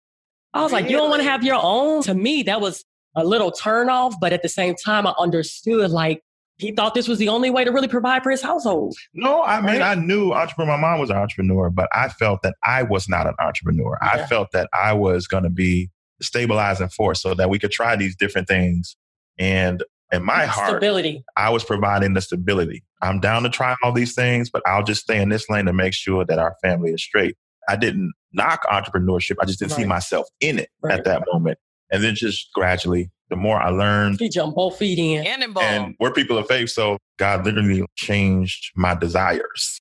[0.54, 2.02] I was like, you don't want to have your own?
[2.04, 2.84] To me, that was
[3.14, 4.14] a little turnoff.
[4.20, 6.22] But at the same time, I understood like
[6.58, 8.96] he thought this was the only way to really provide for his household.
[9.14, 9.82] No, I mean, Right?
[9.82, 10.76] I knew entrepreneur.
[10.76, 13.98] My mom was an entrepreneur, but I felt that I was not an entrepreneur.
[14.02, 17.70] I felt that I was going to be the stabilizing force so that we could
[17.70, 18.96] try these different things.
[19.38, 21.22] And in my heart, Stability.
[21.36, 22.82] I was providing the stability.
[23.02, 25.72] I'm down to try all these things, but I'll just stay in this lane to
[25.72, 27.36] make sure that our family is straight.
[27.68, 29.36] I didn't knock entrepreneurship.
[29.40, 30.98] I just didn't see myself in it Right.
[30.98, 31.58] at that moment.
[31.90, 35.24] And then just gradually, the more I learned, He jumped both feet in.
[35.24, 35.62] Cannonball.
[35.62, 36.70] and we're people of faith.
[36.70, 39.78] So God literally changed my desires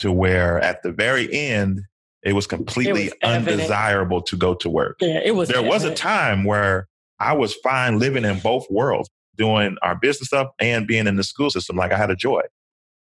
[0.00, 1.80] to where at the very end,
[2.22, 4.96] it was completely It was undesirable to go to work.
[5.00, 5.48] Yeah, it was.
[5.48, 6.86] There was a time where
[7.20, 11.24] I was fine living in both worlds, doing our business stuff and being in the
[11.24, 11.76] school system.
[11.76, 12.40] Like I had a joy,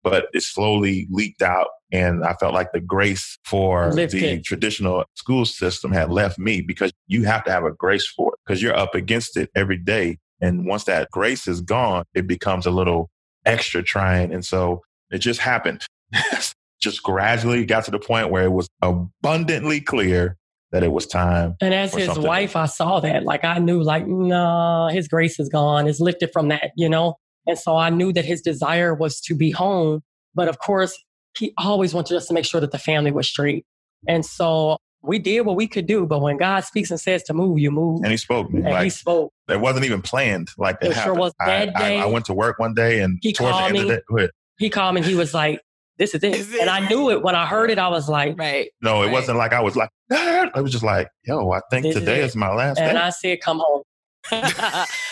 [0.05, 1.67] but it slowly leaked out.
[1.91, 4.21] And I felt like the grace for Lifted.
[4.21, 8.35] the traditional school system had left me because you have to have a grace for
[8.35, 10.19] it because you're up against it every day.
[10.41, 13.11] And once that grace is gone, it becomes a little
[13.47, 14.33] extra trying.
[14.33, 15.85] And so it just happened.
[16.81, 20.37] just gradually got to the point where it was abundantly clear
[20.71, 23.23] that it was time And as his wife, I saw that.
[23.23, 25.87] Like I knew, like, nah, his grace is gone.
[25.87, 27.17] It's lifted from that, you know?
[27.47, 30.03] And so I knew that his desire was to be home.
[30.35, 30.97] But of course,
[31.37, 33.65] he always wanted us to make sure that the family was straight.
[34.09, 36.07] And so we did what we could do.
[36.07, 38.01] But when God speaks and says to move, you move.
[38.03, 38.51] And he spoke.
[38.53, 39.33] And like he spoke.
[39.49, 40.49] it wasn't even planned.
[40.59, 41.33] Like it, It sure was.
[41.45, 43.79] That I, day, I, went to work one day and he towards the called end
[43.79, 43.95] of me.
[43.95, 44.31] the go ahead.
[44.59, 45.61] He called me and he was like,
[45.99, 46.61] this is it.
[46.61, 47.79] And I knew it when I heard it.
[47.79, 48.71] I was like, right.
[48.83, 49.13] No, it Right.
[49.13, 52.01] wasn't like I was like, "Ah." I was just like, yo, I think This is
[52.03, 52.25] today it.
[52.25, 52.91] is my last and day.
[52.91, 53.83] And I said, come home.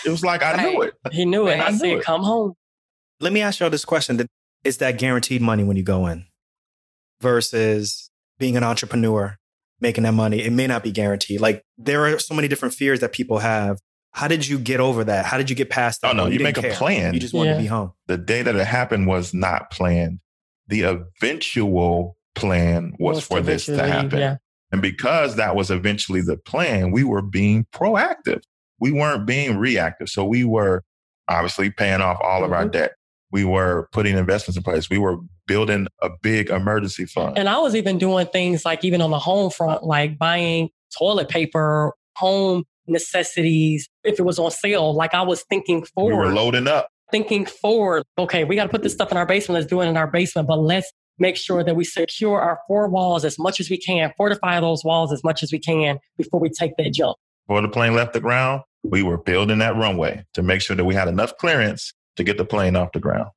[0.05, 0.93] it was like I knew it.
[1.11, 1.51] He knew it.
[1.51, 1.59] Right.
[1.61, 2.03] I I knew said, it.
[2.03, 2.53] come home.
[3.19, 4.25] Let me ask y'all this question.
[4.63, 6.25] Is that guaranteed money when you go in
[7.21, 8.09] versus
[8.39, 9.37] being an entrepreneur,
[9.79, 10.41] making that money?
[10.41, 11.41] It may not be guaranteed.
[11.41, 13.79] Like there are so many different fears that people have.
[14.15, 15.25] How did you get over that?
[15.25, 16.11] How did you get past that?
[16.11, 16.73] Oh, no, you, didn't make a care.
[16.73, 17.13] plan.
[17.15, 17.55] You just wanted Yeah.
[17.57, 17.93] to be home.
[18.05, 20.19] The day that it happened was not planned.
[20.67, 24.19] The eventual plan was, for this to happen.
[24.19, 24.37] Yeah.
[24.71, 28.43] And because that was eventually the plan, we were being proactive.
[28.83, 30.09] We weren't being reactive.
[30.09, 30.83] So we were
[31.29, 32.71] obviously paying off all of our Mhm.
[32.73, 32.91] debt.
[33.31, 34.89] We were putting investments in place.
[34.89, 35.17] We were
[35.47, 37.37] building a big emergency fund.
[37.37, 41.29] And I was even doing things like even on the home front, like buying toilet
[41.29, 43.87] paper, home necessities.
[44.03, 46.11] If it was on sale, like I was thinking forward.
[46.15, 46.89] we were loading up.
[47.11, 48.03] thinking forward.
[48.17, 49.55] Okay, we got to put this stuff in our basement.
[49.59, 52.89] Let's do it in our basement, but let's make sure that we secure our four
[52.89, 56.39] walls as much as we can, fortify those walls as much as we can before
[56.39, 57.15] we take that jump.
[57.47, 60.85] Before the plane left the ground, we were building that runway to make sure that
[60.85, 63.29] we had enough clearance to get the plane off the ground.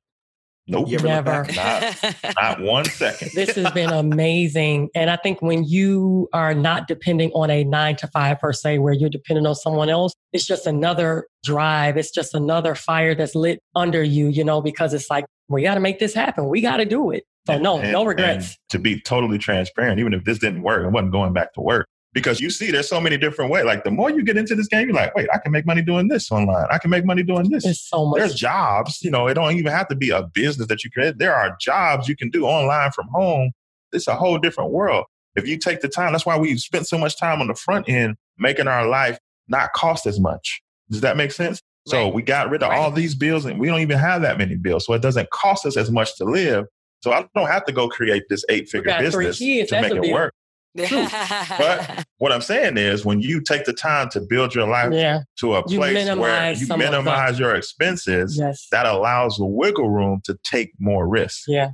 [0.69, 0.89] Nope.
[0.89, 1.53] You ever look Never.
[1.55, 3.31] Not, not one second.
[3.33, 4.89] This has been amazing.
[4.93, 8.79] And I think when you are not depending on a nine to five per se,
[8.79, 11.95] where you're dependent on someone else, it's just another drive.
[11.95, 15.75] It's just another fire that's lit under you, you know, because it's like, we got
[15.75, 16.49] to make this happen.
[16.49, 17.23] We got to do it.
[17.47, 18.57] So no, And- no regrets.
[18.71, 21.87] to be totally transparent, even if this didn't work, I wasn't going back to work.
[22.13, 23.65] Because you see, there's so many different ways.
[23.65, 25.81] Like the more you get into this game, you're like, wait, I can make money
[25.81, 26.65] doing this online.
[26.71, 27.65] I can make money doing this.
[27.65, 28.19] It's so much.
[28.19, 31.19] There's jobs, you know, it don't even have to be a business that you create.
[31.19, 33.51] There are jobs you can do online from home.
[33.91, 35.05] It's a whole different world.
[35.35, 37.87] If you take the time, that's why we spent so much time on the front
[37.87, 40.61] end making our life not cost as much.
[40.89, 41.61] Does that make sense?
[41.85, 44.55] So we got rid of all these bills and we don't even have that many
[44.55, 44.85] bills.
[44.85, 46.65] So it doesn't cost us as much to live.
[47.01, 50.11] So I don't have to go create this eight figure business to that's make it
[50.11, 50.33] work.
[51.57, 55.21] But what I'm saying is when you take the time to build your life yeah.
[55.39, 58.67] to a You place where minimize you some of the- minimize your expenses, Yes.
[58.71, 61.45] that allows the wiggle room to take more risks.
[61.47, 61.69] Yeah.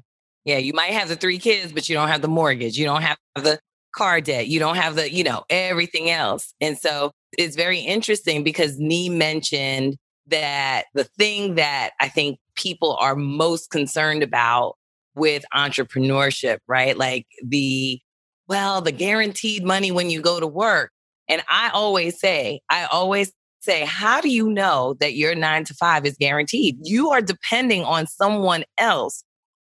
[0.46, 2.78] Yeah, you might have the three kids, but you don't have the mortgage.
[2.78, 3.60] You don't have the
[3.96, 4.48] car debt.
[4.48, 6.54] You don't have the, you know, everything else.
[6.60, 9.96] And so it's very interesting because Nii mentioned
[10.28, 14.76] that the thing that I think people are most concerned about
[15.16, 16.98] with entrepreneurship, right?
[16.98, 18.00] Like the,
[18.48, 20.92] well, the guaranteed money when you go to work.
[21.28, 23.32] And I always say, I always
[23.62, 26.78] say, how do you know that your nine to five is guaranteed?
[26.84, 29.24] You are depending on someone else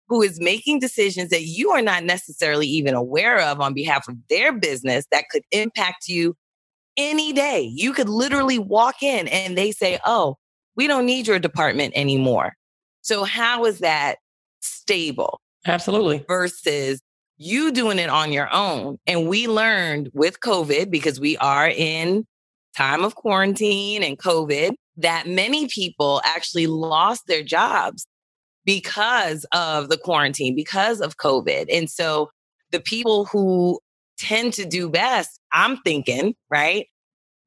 [0.08, 4.16] who is making decisions that you are not necessarily even aware of on behalf of
[4.30, 6.36] their business that could impact you
[6.96, 7.62] any day.
[7.62, 10.38] You could literally walk in and they say, Oh,
[10.76, 12.54] we don't need your department anymore.
[13.02, 14.18] So, how is that
[14.62, 16.24] stable Absolutely.
[16.28, 17.02] versus
[17.38, 18.98] you doing it on your own?
[19.08, 22.26] And we learned with COVID, because we are in
[22.76, 28.06] time of quarantine and COVID, that many people actually lost their jobs
[28.66, 31.68] because of the quarantine, because of COVID.
[31.72, 32.30] And so
[32.72, 33.80] the people who
[34.18, 36.88] tend to do best, I'm thinking, right?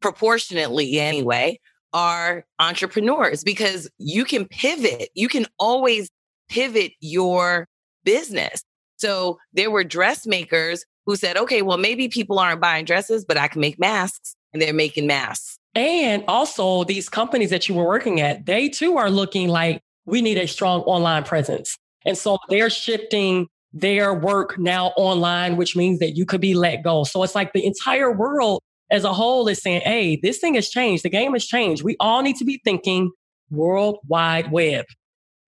[0.00, 1.58] Proportionately anyway,
[1.92, 5.10] are entrepreneurs because you can pivot.
[5.14, 6.08] You can always
[6.48, 7.66] pivot your
[8.04, 8.62] business.
[9.00, 13.48] So there were dressmakers who said, okay, well, maybe people aren't buying dresses, but I
[13.48, 15.58] can make masks and they're making masks.
[15.74, 20.20] And also, these companies that you were working at, they too are looking like we
[20.20, 21.76] need a strong online presence.
[22.04, 26.82] And so they're shifting their work now online, which means that you could be let
[26.82, 27.04] go.
[27.04, 30.68] So it's like the entire world as a whole is saying, hey, this thing has
[30.68, 31.04] changed.
[31.04, 31.84] The game has changed.
[31.84, 33.12] We all need to be thinking
[33.50, 34.86] world wide web.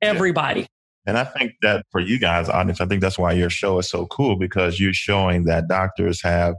[0.00, 0.68] Everybody.
[1.06, 3.88] And I think that for you guys, audience, I think that's why your show is
[3.88, 6.54] so cool because you're showing that doctors have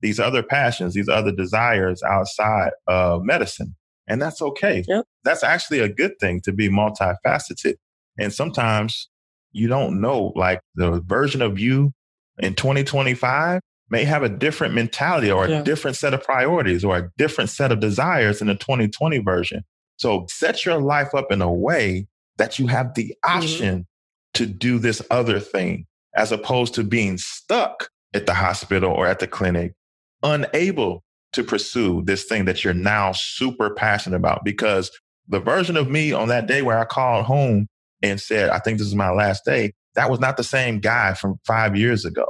[0.00, 3.74] these other passions, these other desires outside of medicine.
[4.06, 4.84] And that's okay.
[4.86, 5.04] Yep.
[5.24, 7.74] That's actually a good thing to be multifaceted.
[8.18, 9.08] And sometimes
[9.52, 11.92] you don't know, like the version of you
[12.38, 15.62] in 2025 may have a different mentality or a Yeah.
[15.62, 19.62] different set of priorities or a different set of desires in the 2020 version.
[19.96, 22.06] So set your life up in a way
[22.38, 23.38] that you have the mm-hmm.
[23.38, 23.86] option
[24.34, 29.18] to do this other thing as opposed to being stuck at the hospital or at
[29.18, 29.74] the clinic,
[30.22, 34.44] unable to pursue this thing that you're now super passionate about.
[34.44, 34.90] Because
[35.28, 37.66] the version of me on that day where I called home
[38.02, 41.14] and said, I think this is my last day, that was not the same guy
[41.14, 42.26] from five years ago,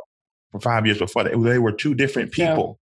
[0.50, 1.24] from five years before.
[1.24, 2.50] They were two different Yeah.
[2.50, 2.78] people.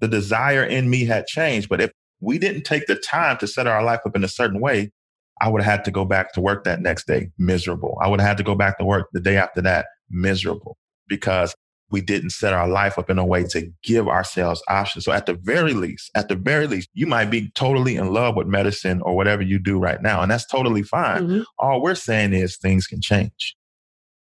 [0.00, 1.68] The desire in me had changed.
[1.68, 1.90] But if
[2.20, 4.92] we didn't take the time to set our life up in a certain way,
[5.40, 7.98] I would have had to go back to work that next day miserable.
[8.00, 10.76] I would have had to go back to work the day after that miserable
[11.08, 11.54] because
[11.90, 15.04] we didn't set our life up in a way to give ourselves options.
[15.04, 18.36] So at the very least, at the very least, you might be totally in love
[18.36, 20.20] with medicine or whatever you do right now.
[20.20, 21.22] And that's totally fine.
[21.22, 21.42] Mm-hmm.
[21.58, 23.56] All we're saying is things can change.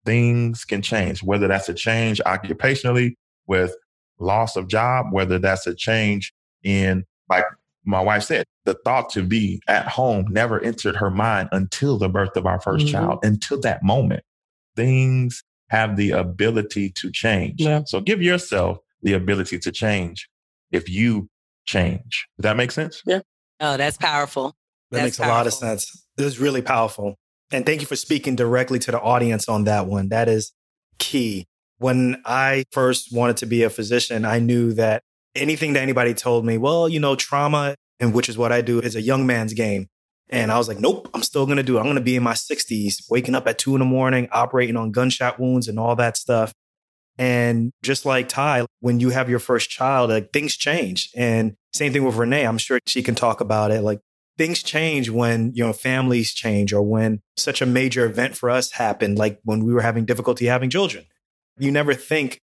[0.06, 3.76] Things can change, whether that's a change occupationally with
[4.18, 6.32] loss of job, whether that's a change
[6.62, 7.44] in, like
[7.84, 12.08] my wife said, the thought to be at home never entered her mind until the
[12.08, 12.88] birth of our 1st mm-hmm.
[12.88, 14.22] child, until that moment.
[14.76, 17.60] Things have the ability to change.
[17.60, 17.82] Yeah.
[17.86, 20.28] So give yourself the ability to change
[20.70, 21.28] if you
[21.64, 22.28] change.
[22.38, 23.02] Does that make sense?
[23.06, 23.20] Yeah.
[23.60, 24.54] Oh, that's powerful.
[24.90, 25.34] That that's makes powerful.
[25.34, 26.06] a lot of sense.
[26.18, 27.16] It was really powerful.
[27.50, 30.08] And thank you for speaking directly to the audience on that one.
[30.08, 30.52] That is
[30.98, 31.46] key.
[31.78, 35.02] When I first wanted to be a physician, I knew that
[35.34, 38.80] anything that anybody told me, well, you know, trauma, and which is what I do,
[38.80, 39.88] is a young man's game.
[40.28, 41.80] And I was like, nope, I'm still going to do it.
[41.80, 44.76] I'm going to be in my 60s, waking up at two in the morning, operating
[44.76, 46.54] on gunshot wounds and all that stuff.
[47.18, 51.10] And just like Tai, when you have your first child, like things change.
[51.14, 52.46] And same thing with Renee.
[52.46, 53.82] I'm sure she can talk about it.
[53.82, 54.00] Like
[54.38, 58.72] things change when, you know, families change or when such a major event for us
[58.72, 61.04] happened, like when we were having difficulty having children.
[61.58, 62.40] You never think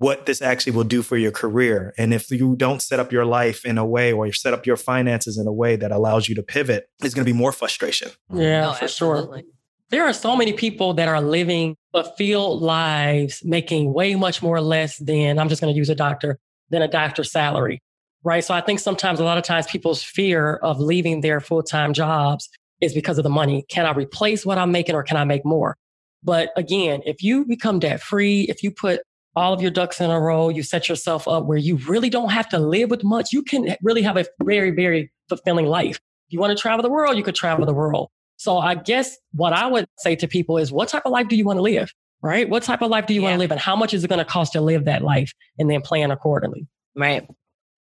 [0.00, 1.92] what this actually will do for your career.
[1.98, 4.64] And if you don't set up your life in a way or you set up
[4.64, 7.52] your finances in a way that allows you to pivot, it's going to be more
[7.52, 8.08] frustration.
[8.32, 9.40] Yeah, no, for absolutely.
[9.42, 9.50] sure.
[9.90, 14.96] There are so many people that are living fulfilled lives, making way much more less
[14.96, 16.38] than, I'm just going to use a doctor,
[16.70, 17.82] than a doctor's salary.
[18.24, 18.42] Right.
[18.42, 21.92] So I think sometimes, a lot of times, people's fear of leaving their full time
[21.92, 22.48] jobs
[22.80, 23.66] is because of the money.
[23.68, 25.76] Can I replace what I'm making or can I make more?
[26.22, 29.00] But again, if you become debt free, if you put
[29.36, 30.48] all of your ducks in a row.
[30.48, 33.32] You set yourself up where you really don't have to live with much.
[33.32, 35.96] You can really have a very, very fulfilling life.
[36.28, 38.10] If you want to travel the world, you could travel the world.
[38.36, 41.36] So I guess what I would say to people is what type of life do
[41.36, 41.92] you want to live?
[42.22, 42.48] Right?
[42.48, 43.28] What type of life do you yeah.
[43.28, 45.32] want to live and how much is it going to cost to live that life
[45.58, 46.66] and then plan accordingly?
[46.94, 47.26] Right.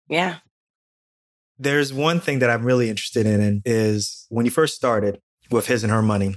[0.09, 0.37] Yeah.
[1.59, 5.21] There's one thing that I'm really interested in is when you first started
[5.51, 6.37] with his and her money,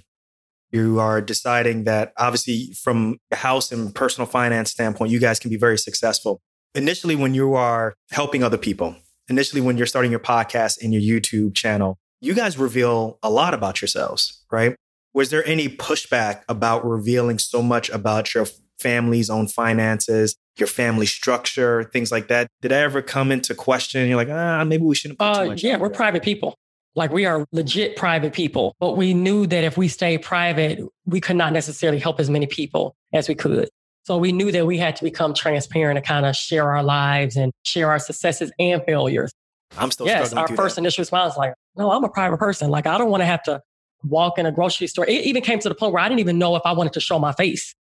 [0.75, 5.49] you are deciding that obviously from a house and personal finance standpoint, you guys can
[5.49, 6.41] be very successful.
[6.75, 8.95] Initially, when you are helping other people,
[9.29, 13.53] initially when you're starting your podcast and your YouTube channel, you guys reveal a lot
[13.53, 14.75] about yourselves, right?
[15.13, 18.45] Was there any pushback about revealing so much about your
[18.79, 22.47] family's own finances, your family structure, things like that?
[22.61, 24.07] Did I ever come into question?
[24.09, 25.21] You're like, ah, maybe we shouldn't.
[25.21, 26.55] uh, yeah, we're private people.
[26.95, 31.19] Like we are legit private people, but we knew that if we stay private, we
[31.19, 33.69] could not necessarily help as many people as we could.
[34.03, 37.35] So we knew that we had to become transparent and kind of share our lives
[37.35, 39.31] and share our successes and failures.
[39.77, 40.31] I'm still yes.
[40.31, 40.81] Our first that.
[40.81, 42.69] initial response was like, no, I'm a private person.
[42.69, 43.61] Like I don't want to have to
[44.03, 45.05] walk in a grocery store.
[45.05, 46.99] It even came to the point where I didn't even know if I wanted to
[46.99, 47.75] show my face.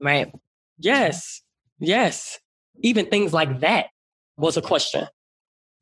[0.00, 0.32] Right.
[0.78, 1.42] Yes.
[1.80, 2.38] Yes.
[2.80, 3.86] Even things like that
[4.36, 5.06] was a question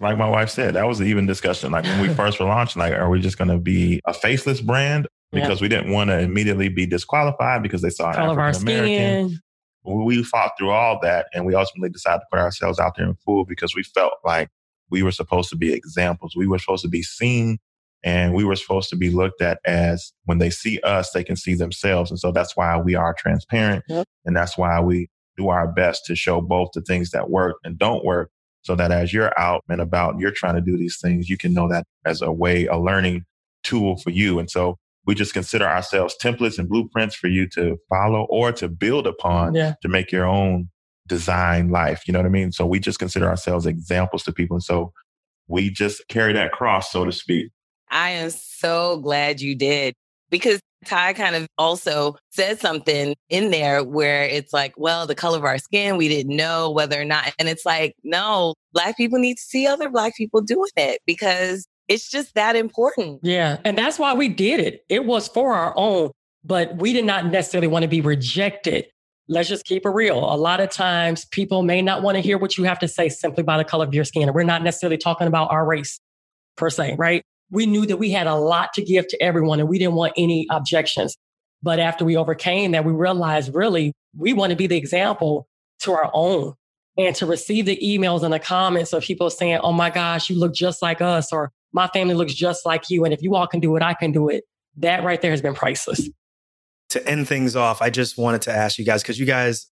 [0.00, 1.72] like my wife said, that was an even discussion.
[1.72, 4.60] Like when we first were launching, like, are we just going to be a faceless
[4.60, 5.08] brand?
[5.32, 9.40] Because we didn't want to immediately be disqualified because they saw an African American.
[9.84, 13.14] We fought through all that and we ultimately decided to put ourselves out there in
[13.16, 14.48] full because we felt like
[14.88, 16.34] we were supposed to be examples.
[16.34, 17.58] We were supposed to be seen
[18.02, 21.36] and we were supposed to be looked at as when they see us, they can
[21.36, 22.10] see themselves.
[22.10, 23.84] And so that's why we are transparent.
[23.88, 24.06] Yep.
[24.24, 27.78] And that's why we do our best to show both the things that work and
[27.78, 28.30] don't work
[28.66, 31.38] so that as you're out and about and you're trying to do these things, you
[31.38, 33.24] can know that as a way, a learning
[33.62, 34.40] tool for you.
[34.40, 38.68] And so we just consider ourselves templates and blueprints for you to follow or to
[38.68, 39.74] build upon yeah.
[39.82, 40.68] to make your own
[41.06, 42.02] design life.
[42.08, 42.50] You know what I mean?
[42.50, 44.56] So we just consider ourselves examples to people.
[44.56, 44.92] And so
[45.46, 47.52] we just carry that cross, so to speak.
[47.88, 49.94] I am so glad you did
[50.28, 55.38] because Tai kind of also said something in there where it's like, well, the color
[55.38, 57.32] of our skin, we didn't know whether or not.
[57.38, 61.66] And it's like, no, Black people need to see other Black people doing it because
[61.88, 63.20] it's just that important.
[63.22, 63.58] Yeah.
[63.64, 64.84] And that's why we did it.
[64.88, 66.10] It was for our own,
[66.44, 68.86] but we did not necessarily want to be rejected.
[69.28, 70.18] Let's just keep it real.
[70.18, 73.08] A lot of times people may not want to hear what you have to say
[73.08, 74.22] simply by the color of your skin.
[74.22, 75.98] And we're not necessarily talking about our race
[76.56, 77.24] per se, right?
[77.50, 80.12] We knew that we had a lot to give to everyone and we didn't want
[80.16, 81.16] any objections.
[81.62, 85.46] But after we overcame that, we realized really we want to be the example
[85.80, 86.54] to our own
[86.96, 90.38] and to receive the emails and the comments of people saying, Oh my gosh, you
[90.38, 93.04] look just like us, or my family looks just like you.
[93.04, 94.44] And if you all can do it, I can do it.
[94.78, 96.08] That right there has been priceless.
[96.90, 99.70] To end things off, I just wanted to ask you guys, because you guys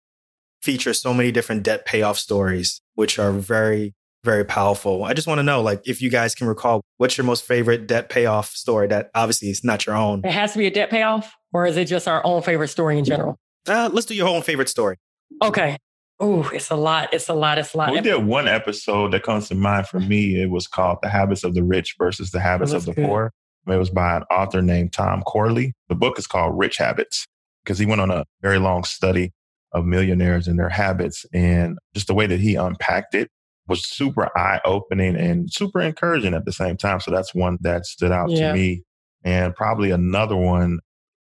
[0.62, 3.95] feature so many different debt payoff stories, which are very
[4.25, 5.05] very powerful.
[5.05, 7.87] I just want to know, like, if you guys can recall, what's your most favorite
[7.87, 10.22] debt payoff story that obviously is not your own?
[10.25, 12.99] It has to be a debt payoff, or is it just our own favorite story
[12.99, 13.37] in general?
[13.68, 14.97] Uh, let's do your own favorite story.
[15.43, 15.77] Okay.
[16.20, 17.12] Oh, it's a lot.
[17.12, 17.59] It's a lot.
[17.59, 17.93] It's a lot.
[17.93, 20.41] We did one episode that comes to mind for me.
[20.41, 23.07] It was called The Habits of the Rich versus the Habits of the good.
[23.07, 23.33] Poor.
[23.66, 25.72] It was by an author named Tom Corley.
[25.89, 27.27] The book is called Rich Habits
[27.64, 29.33] because he went on a very long study
[29.72, 31.27] of millionaires and their habits.
[31.33, 33.29] And just the way that he unpacked it
[33.68, 37.00] was super eye opening and super encouraging at the same time.
[37.00, 38.48] So that's one that stood out Yeah.
[38.48, 38.82] to me.
[39.24, 40.80] And probably another one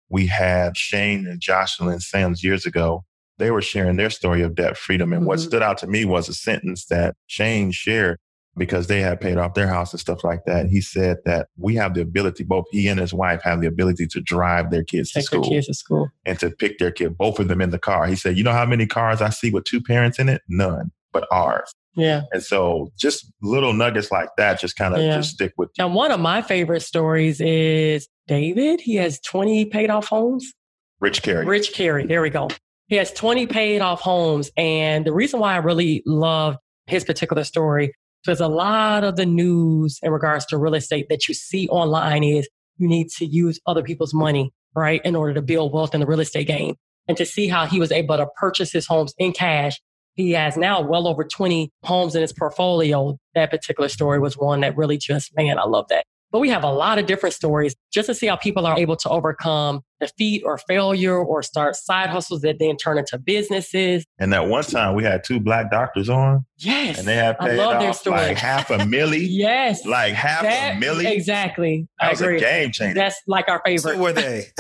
[0.10, 3.04] we had Shane and Jocelyn Sams years ago.
[3.40, 5.12] They were sharing their story of debt freedom.
[5.14, 5.44] And what Mhm.
[5.48, 8.20] stood out to me was a sentence that Shane shared
[8.56, 10.68] because they had paid off their house and stuff like that.
[10.68, 14.06] He said that we have the ability, both he and his wife have the ability
[14.08, 16.10] to drive their kids to Take school kids to school.
[16.26, 18.06] and to pick their kid, both of them in the car.
[18.06, 20.44] He said, You know how many cars I see with two parents in it?
[20.48, 21.74] None, but ours.
[21.96, 22.22] Yeah.
[22.32, 25.18] And so just little nuggets like that just kind of Yeah.
[25.18, 25.86] just stick with you.
[25.86, 28.82] And one of my favorite stories is David.
[28.82, 30.52] He has 20 paid off homes.
[31.00, 31.46] Rich Carey.
[31.46, 32.06] Rich Carey.
[32.06, 32.50] There we go.
[32.88, 34.52] He has 20 paid off homes.
[34.58, 36.56] And the reason why I really love
[36.88, 41.28] his particular story, because a lot of the news in regards to real estate that
[41.28, 45.42] you see online is you need to use other people's money, right, in order to
[45.42, 46.76] build wealth in the real estate game.
[47.08, 49.80] And to see how he was able to purchase his homes in cash.
[50.16, 53.18] He has now well over 20 homes in his portfolio.
[53.36, 56.06] That particular story was one that really just, man, I love that.
[56.32, 58.96] But we have a lot of different stories just to see how people are able
[58.96, 64.04] to overcome defeat or failure or start side hustles that then turn into businesses.
[64.18, 66.98] And that one time we had two black doctors on Yes.
[66.98, 68.18] and they had I paid love their off story.
[68.22, 69.28] like half a milli.
[69.30, 69.86] yes.
[69.86, 71.06] Like half That- a milli.
[71.06, 71.88] Exactly.
[72.00, 72.38] That I was agree.
[72.38, 72.96] a game changer.
[72.96, 73.94] That's like our favorite.
[73.94, 74.48] So were they?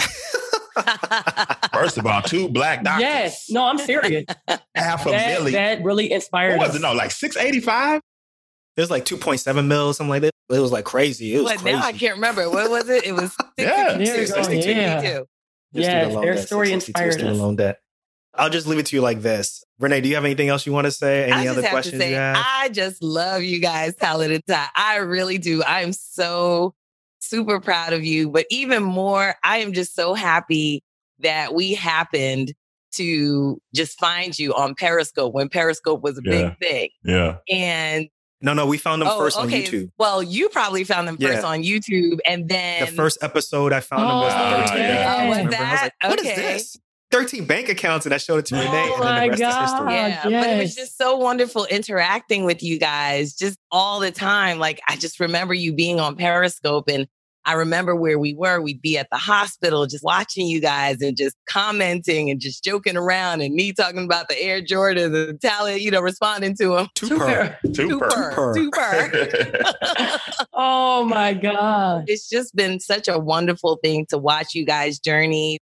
[1.84, 3.01] First of all, two black doctors.
[3.01, 3.45] yes.
[3.49, 4.25] No, I'm serious.
[4.75, 5.51] Half a that, milli.
[5.51, 6.73] that really inspired what us.
[6.73, 6.81] was it?
[6.81, 8.01] No, like 685?
[8.75, 10.31] It was like 2.7 mil, something like that.
[10.49, 11.36] It was like crazy.
[11.36, 11.77] It was But crazy.
[11.77, 12.49] now I can't remember.
[12.49, 13.05] What was it?
[13.05, 13.97] It was Yeah.
[13.97, 14.43] 62, There you go.
[14.43, 15.19] 62, Yeah.
[15.75, 17.39] Yes, their debt, story inspired student us.
[17.39, 17.79] loan debt.
[18.36, 19.63] I'll just leave it to you like this.
[19.79, 21.23] Renee, do you have anything else you want to say?
[21.23, 22.38] Any I other just have to questions say, you have?
[22.47, 24.67] I just love you guys, talented Tai.
[24.75, 25.63] I really do.
[25.63, 26.73] I'm so
[27.19, 28.29] super proud of you.
[28.29, 30.84] But even more, I am just so happy
[31.20, 32.53] that we happened
[32.93, 36.32] to just find you on Periscope when Periscope was a Yeah.
[36.32, 36.89] big thing.
[37.03, 37.38] Yeah.
[37.49, 38.07] And
[38.41, 39.66] no, no, we found them oh, first okay.
[39.66, 39.89] on YouTube.
[39.97, 41.47] Well, you probably found them first Yeah.
[41.47, 45.16] on YouTube, and then The first episode I found them was Oh, 13 yeah.
[45.24, 45.55] Oh, was Remember?
[45.57, 46.09] I was like, that?
[46.09, 46.36] what is Okay.
[46.41, 46.78] this?
[47.11, 48.05] 13 bank accounts.
[48.07, 48.68] And I showed it to Renee.
[48.74, 49.89] Oh and then my the rest is God.
[49.91, 50.32] history.
[50.32, 54.57] Yeah, but it was just so wonderful interacting with you guys just all the time.
[54.59, 57.07] Like I just remember you being on Periscope and
[57.46, 58.62] I remember where we were.
[58.62, 62.96] We'd be at the hospital just watching you guys and just commenting and just joking
[62.96, 66.88] around and me talking about the Air Jordan, the talent, you know, responding to them.
[66.96, 67.58] Two per.
[67.74, 68.10] Super.
[68.10, 68.54] per.
[68.56, 69.60] super.
[70.54, 72.06] oh my God.
[72.08, 75.60] it's just been such a wonderful thing to watch you guys journey.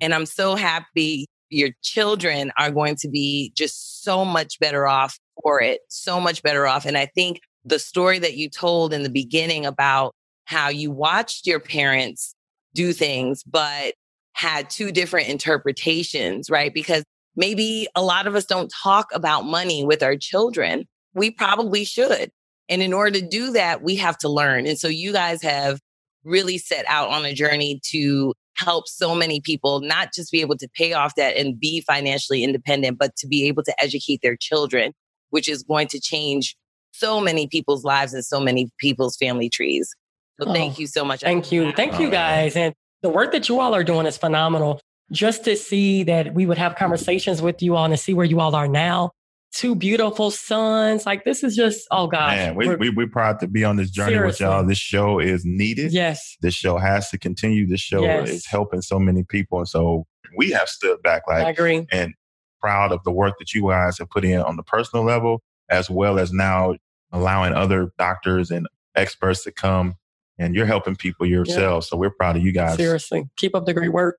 [0.00, 5.18] And I'm so happy your children are going to be just so much better off
[5.42, 6.86] for it, so much better off.
[6.86, 10.14] And I think the story that you told in the beginning about
[10.50, 12.34] how you watched your parents
[12.74, 13.94] do things, but
[14.32, 16.74] had two different interpretations, right?
[16.74, 17.04] Because
[17.36, 20.86] maybe a lot of us don't talk about money with our children.
[21.14, 22.30] We probably should.
[22.68, 24.66] And in order to do that, we have to learn.
[24.66, 25.78] And so you guys have
[26.24, 30.56] really set out on a journey to help so many people not just be able
[30.56, 34.36] to pay off debt and be financially independent, but to be able to educate their
[34.36, 34.92] children,
[35.30, 36.56] which is going to change
[36.92, 39.94] so many people's lives and so many people's family trees.
[40.40, 41.20] So Oh, thank you so much.
[41.20, 41.72] Thank you.
[41.72, 42.56] Thank you guys.
[42.56, 44.80] And the work that you all are doing is phenomenal.
[45.12, 48.24] Just to see that we would have conversations with you all and to see where
[48.26, 49.10] you all are now.
[49.52, 51.04] Two beautiful sons.
[51.06, 52.36] Like this is just, oh gosh.
[52.36, 54.46] Man, we, We're- we, we're proud to be on this journey Seriously.
[54.46, 54.64] with y'all.
[54.64, 55.92] This show is needed.
[55.92, 56.36] yes.
[56.40, 57.66] This show has to continue.
[57.66, 58.30] This show Yes.
[58.30, 59.58] is helping so many people.
[59.58, 61.86] And so we have stood back Like I agree.
[61.90, 62.14] and
[62.60, 65.90] proud of the work that you guys have put in on the personal level, as
[65.90, 66.76] well as now
[67.10, 69.94] allowing other doctors and experts to come
[70.40, 71.86] and you're helping people yourselves.
[71.86, 72.76] So we're proud of you guys.
[72.76, 73.28] Seriously.
[73.36, 74.18] Keep up the great work.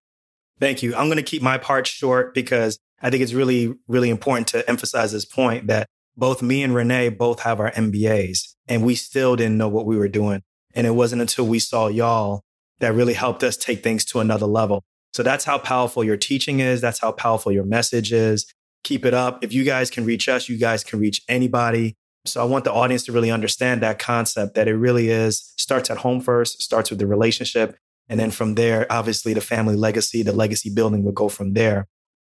[0.60, 0.96] Thank you.
[0.96, 4.70] I'm going to keep my part short because I think it's really, really important to
[4.70, 9.36] emphasize this point that both me and Renee both have our MBAs and we still
[9.36, 10.44] didn't know what we were doing.
[10.76, 12.44] And it wasn't until we saw y'all
[12.80, 14.84] that really helped us take things to another level.
[15.14, 16.82] So that's how powerful your teaching is.
[16.82, 18.46] That's how powerful your message is.
[18.84, 19.44] Keep it up.
[19.44, 21.96] If you guys can reach us, you guys can reach anybody.
[22.26, 25.90] So I want the audience to really understand that concept that it really is starts
[25.90, 27.76] at home first, starts with the relationship.
[28.10, 31.88] And then from there, obviously the family legacy, the legacy building would go from there.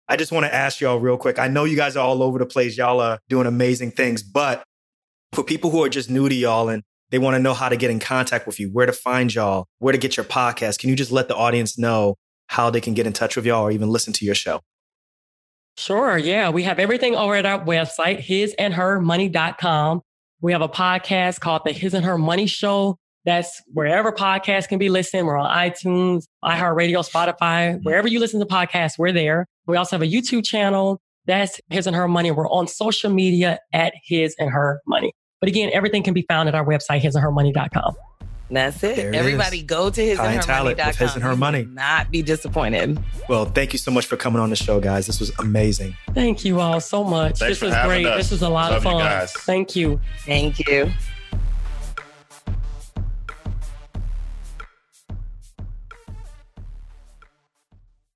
[0.10, 1.38] I just want to ask y'all real quick.
[1.40, 2.78] I know you guys are all over the place.
[2.78, 4.64] Y'all are doing amazing things, but
[5.34, 7.78] for people who are just new to y'all and they want to know how to
[7.78, 10.90] get in contact with you, where to find y'all, where to get your podcast, can
[10.90, 12.16] you just let the audience know
[12.48, 14.62] how they can get in touch with y'all or even listen to your show?
[15.78, 16.18] Sure.
[16.18, 16.50] Yeah.
[16.50, 20.02] We have everything over at our website, hisandhermoney.com.
[20.42, 22.98] We have a podcast called the His and Her Money Show.
[23.26, 25.28] That's wherever podcasts can be listened.
[25.28, 29.46] We're on iTunes, iHeartRadio, Spotify, wherever you listen to podcasts, we're there.
[29.66, 31.00] We also have a YouTube channel.
[31.26, 32.32] That's His and Her Money.
[32.32, 35.12] We're on social media at His and Her Money.
[35.42, 37.96] But again, everything can be found at our website, hisandhermoney.com.
[38.50, 38.96] That's it.
[38.96, 39.64] There it Everybody is.
[39.64, 41.66] go to his High and her talent with His and Her Money.
[41.66, 42.98] Not be disappointed.
[43.28, 45.06] Well, thank you so much for coming on the show, guys.
[45.06, 45.96] This was amazing.
[46.14, 47.40] Thank you all so much.
[47.40, 48.06] Thanks this was great.
[48.06, 48.18] us.
[48.18, 49.00] This was a lot Love of you fun.
[49.02, 49.34] guys.
[49.34, 50.00] Thank you.
[50.26, 50.92] Thank you.